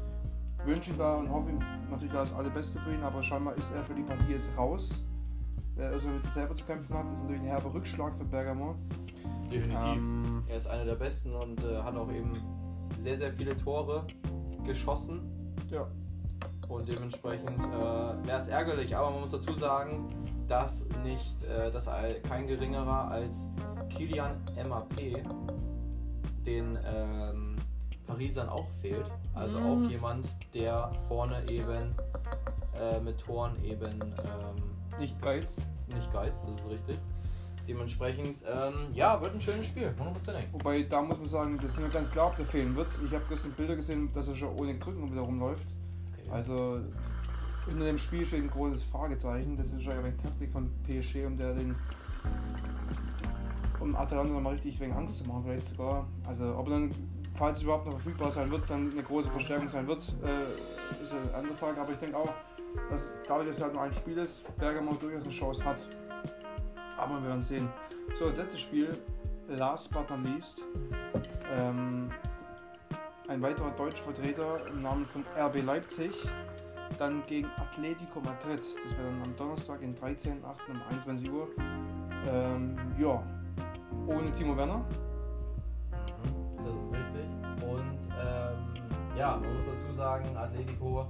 [0.65, 3.83] wünsche ihm da und hoffe ihm natürlich das Allerbeste für ihn, aber scheinbar ist er
[3.83, 5.03] für die Partie jetzt raus.
[5.75, 8.25] Wer also mit sich selber zu kämpfen hat, das ist natürlich ein herber Rückschlag für
[8.25, 8.75] Bergamo.
[9.51, 9.97] Definitiv.
[9.97, 12.41] Ähm, er ist einer der Besten und äh, hat auch eben
[12.97, 14.07] sehr, sehr viele Tore
[14.63, 15.21] geschossen.
[15.69, 15.87] Ja.
[16.69, 20.09] Und dementsprechend äh, wäre es ärgerlich, aber man muss dazu sagen,
[20.47, 21.89] dass nicht, äh, dass
[22.27, 23.47] kein geringerer als
[23.89, 24.35] Kilian
[24.67, 25.23] MAP
[26.45, 27.55] den ähm,
[28.05, 29.05] Parisern auch fehlt.
[29.33, 29.65] Also mhm.
[29.65, 31.95] auch jemand, der vorne eben
[32.79, 35.61] äh, mit Toren eben ähm, nicht geizt.
[35.93, 36.99] Nicht geizt, das ist richtig.
[37.67, 40.33] Dementsprechend, ähm, ja, wird ein schönes Spiel, 100%.
[40.51, 42.89] Wobei, da muss man sagen, das ist mir ganz klar, ob der fehlen wird.
[43.05, 45.73] Ich habe gestern Bilder gesehen, dass er schon ohne Krücken wieder rumläuft.
[46.33, 46.79] Also,
[47.67, 49.55] unter dem Spiel steht ein großes Fragezeichen.
[49.55, 51.75] Das ist schon eine Taktik von PSG, um der den
[53.79, 56.07] um Atalanta nochmal richtig wegen Angst zu machen, vielleicht sogar.
[56.25, 56.91] Also, ob dann
[57.35, 61.13] falls es überhaupt noch verfügbar sein wird, dann eine große Verstärkung sein wird, äh, ist
[61.13, 61.81] eine andere Frage.
[61.81, 62.33] Aber ich denke auch,
[62.89, 65.87] dass dadurch, dass es halt nur ein Spiel ist, Bergamo durchaus eine Chance hat.
[66.97, 67.69] Aber wir werden sehen.
[68.13, 68.97] So, das letzte Spiel,
[69.49, 70.63] last but not least.
[71.55, 72.09] Ähm,
[73.27, 76.11] ein weiterer deutscher Vertreter im Namen von RB Leipzig.
[76.99, 78.59] Dann gegen Atletico Madrid.
[78.59, 80.41] Das wäre dann am Donnerstag, den 13.8.
[80.69, 81.47] um 21 Uhr.
[82.27, 83.23] Ähm, ja,
[84.07, 84.85] ohne Timo Werner.
[89.23, 91.07] ja, man muss dazu sagen, Atletico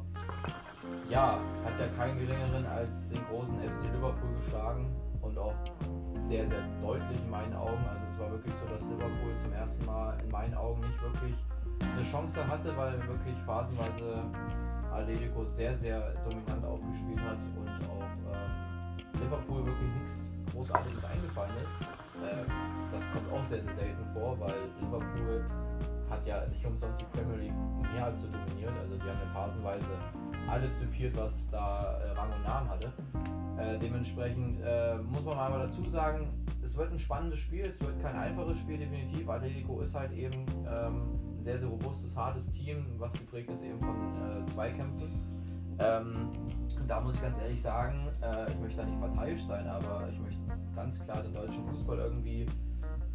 [1.10, 5.56] ja, hat ja keinen geringeren als den großen FC Liverpool geschlagen und auch
[6.16, 7.84] sehr, sehr deutlich in meinen Augen.
[7.90, 11.36] Also es war wirklich so, dass Liverpool zum ersten Mal in meinen Augen nicht wirklich
[11.94, 14.24] eine Chance hatte, weil wirklich phasenweise
[14.92, 21.88] Atletico sehr, sehr dominant aufgespielt hat und auch ähm, Liverpool wirklich nichts Großartiges eingefallen ist.
[22.22, 22.46] Äh,
[22.92, 25.46] das kommt auch sehr, sehr selten vor, weil Liverpool
[26.10, 28.74] hat ja nicht umsonst die Premier League mehr als so dominiert.
[28.82, 29.86] Also die haben ja phasenweise
[30.48, 32.92] alles typiert, was da äh, Rang und Namen hatte.
[33.58, 36.28] Äh, dementsprechend äh, muss man aber dazu sagen,
[36.64, 39.30] es wird ein spannendes Spiel, es wird kein einfaches Spiel, definitiv.
[39.30, 43.80] Atletico ist halt eben ähm, ein sehr, sehr robustes, hartes Team, was geprägt ist eben
[43.80, 45.20] von äh, Zweikämpfen.
[45.78, 46.30] Ähm,
[46.88, 50.20] da muss ich ganz ehrlich sagen, äh, ich möchte da nicht parteiisch sein, aber ich
[50.20, 50.40] möchte
[50.74, 52.46] ganz klar den deutschen Fußball irgendwie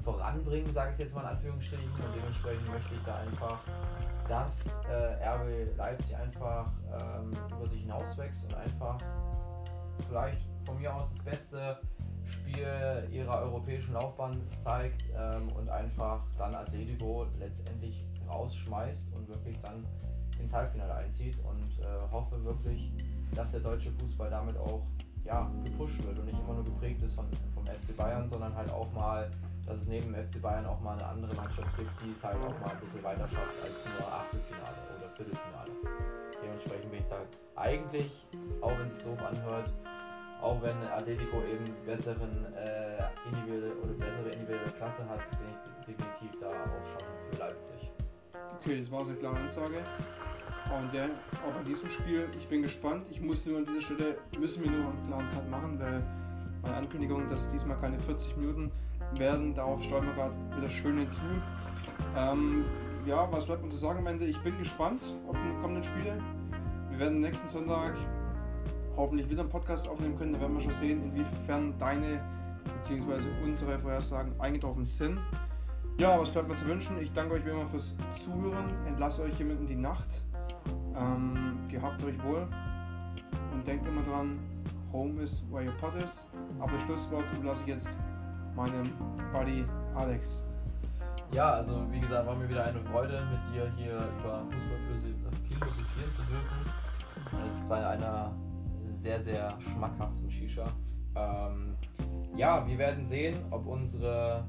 [0.05, 1.91] voranbringen, sage ich jetzt mal in Anführungsstrichen.
[1.91, 3.61] Und dementsprechend möchte ich da einfach,
[4.29, 6.71] dass äh, RB Leipzig einfach
[7.01, 8.99] ähm, über sich hinauswächst und einfach
[10.07, 11.79] vielleicht von mir aus das beste
[12.27, 19.85] Spiel ihrer europäischen Laufbahn zeigt ähm, und einfach dann Atletico letztendlich rausschmeißt und wirklich dann
[20.41, 22.93] ins Halbfinale einzieht und äh, hoffe wirklich,
[23.35, 24.83] dass der deutsche Fußball damit auch
[25.25, 28.71] ja, gepusht wird und nicht immer nur geprägt ist von, vom FC Bayern, sondern halt
[28.71, 29.29] auch mal
[29.69, 32.37] dass es neben dem FC Bayern auch mal eine andere Mannschaft gibt, die es halt
[32.37, 35.71] auch mal ein bisschen weiter schafft als nur Achtelfinale oder Viertelfinale.
[36.43, 37.21] Dementsprechend bin ich da
[37.55, 38.27] eigentlich,
[38.63, 39.71] auch wenn es doof anhört,
[40.41, 46.41] auch wenn Atletico eben besseren äh, individuelle oder bessere individuelle Klasse hat, bin ich definitiv
[46.41, 47.98] da auch schon für Leipzig.
[48.61, 49.77] Okay, das war eine klare Ansage.
[50.77, 53.05] Und der, auch bei diesem Spiel, ich bin gespannt.
[53.11, 56.03] Ich muss nur an dieser Stelle, müssen wir nur einen klaren Cut machen, weil
[56.63, 58.71] meine Ankündigung, dass diesmal keine 40 Minuten
[59.15, 61.23] werden, darauf steuern wir gerade wieder schön hinzu.
[62.17, 62.65] Ähm,
[63.07, 64.27] ja, was bleibt mir zu sagen am Ende?
[64.27, 66.19] Ich bin gespannt auf die kommenden Spiele.
[66.91, 67.95] Wir werden nächsten Sonntag
[68.97, 70.35] hoffentlich wieder einen Podcast aufnehmen können.
[70.35, 72.21] Da werden wir schon sehen, inwiefern deine
[72.83, 73.23] bzw.
[73.43, 75.19] unsere Vorhersagen eingetroffen sind.
[75.99, 76.97] Ja, was bleibt mir zu wünschen?
[77.01, 77.93] Ich danke euch wie immer fürs
[78.25, 80.23] Zuhören, entlasse euch hiermit in die Nacht.
[80.97, 82.47] Ähm, gehabt euch wohl
[83.53, 84.39] und denkt immer dran,
[84.93, 86.31] Home is where your pot is.
[86.61, 87.99] Aber das Schlusswort überlasse ich jetzt
[88.55, 88.93] meinem
[89.33, 89.65] Buddy
[89.97, 90.47] Alex.
[91.33, 95.01] Ja, also wie gesagt, war mir wieder eine Freude, mit dir hier über Fußball
[95.49, 96.73] philosophieren zu dürfen.
[97.33, 98.37] Äh, bei einer
[98.93, 100.69] sehr, sehr schmackhaften Shisha.
[101.17, 101.75] Ähm,
[102.37, 104.47] ja, wir werden sehen, ob unsere,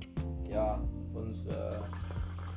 [0.47, 0.79] ja,
[1.19, 1.83] unsere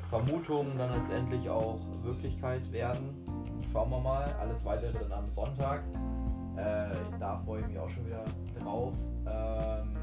[0.09, 3.25] Vermutungen dann letztendlich auch Wirklichkeit werden.
[3.73, 4.25] Schauen wir mal.
[4.41, 5.83] Alles weitere dann am Sonntag.
[6.57, 8.25] Äh, da freue ich mich auch schon wieder
[8.61, 8.93] drauf.
[9.27, 9.97] Ähm,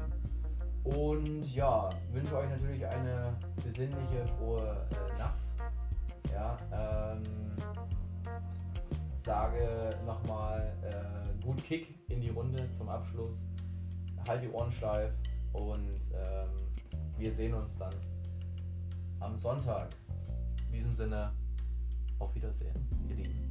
[0.82, 5.38] und ja, wünsche euch natürlich eine besinnliche, frohe äh, Nacht.
[6.32, 6.56] Ja,
[7.12, 7.22] ähm,
[9.16, 13.38] sage nochmal äh, gut Kick in die Runde zum Abschluss.
[14.26, 15.12] Halt die Ohren steif
[15.52, 16.50] und ähm,
[17.16, 17.92] wir sehen uns dann
[19.20, 19.90] am Sonntag.
[20.68, 21.32] In diesem Sinne,
[22.18, 22.74] auf Wiedersehen,
[23.08, 23.50] ihr Lieben.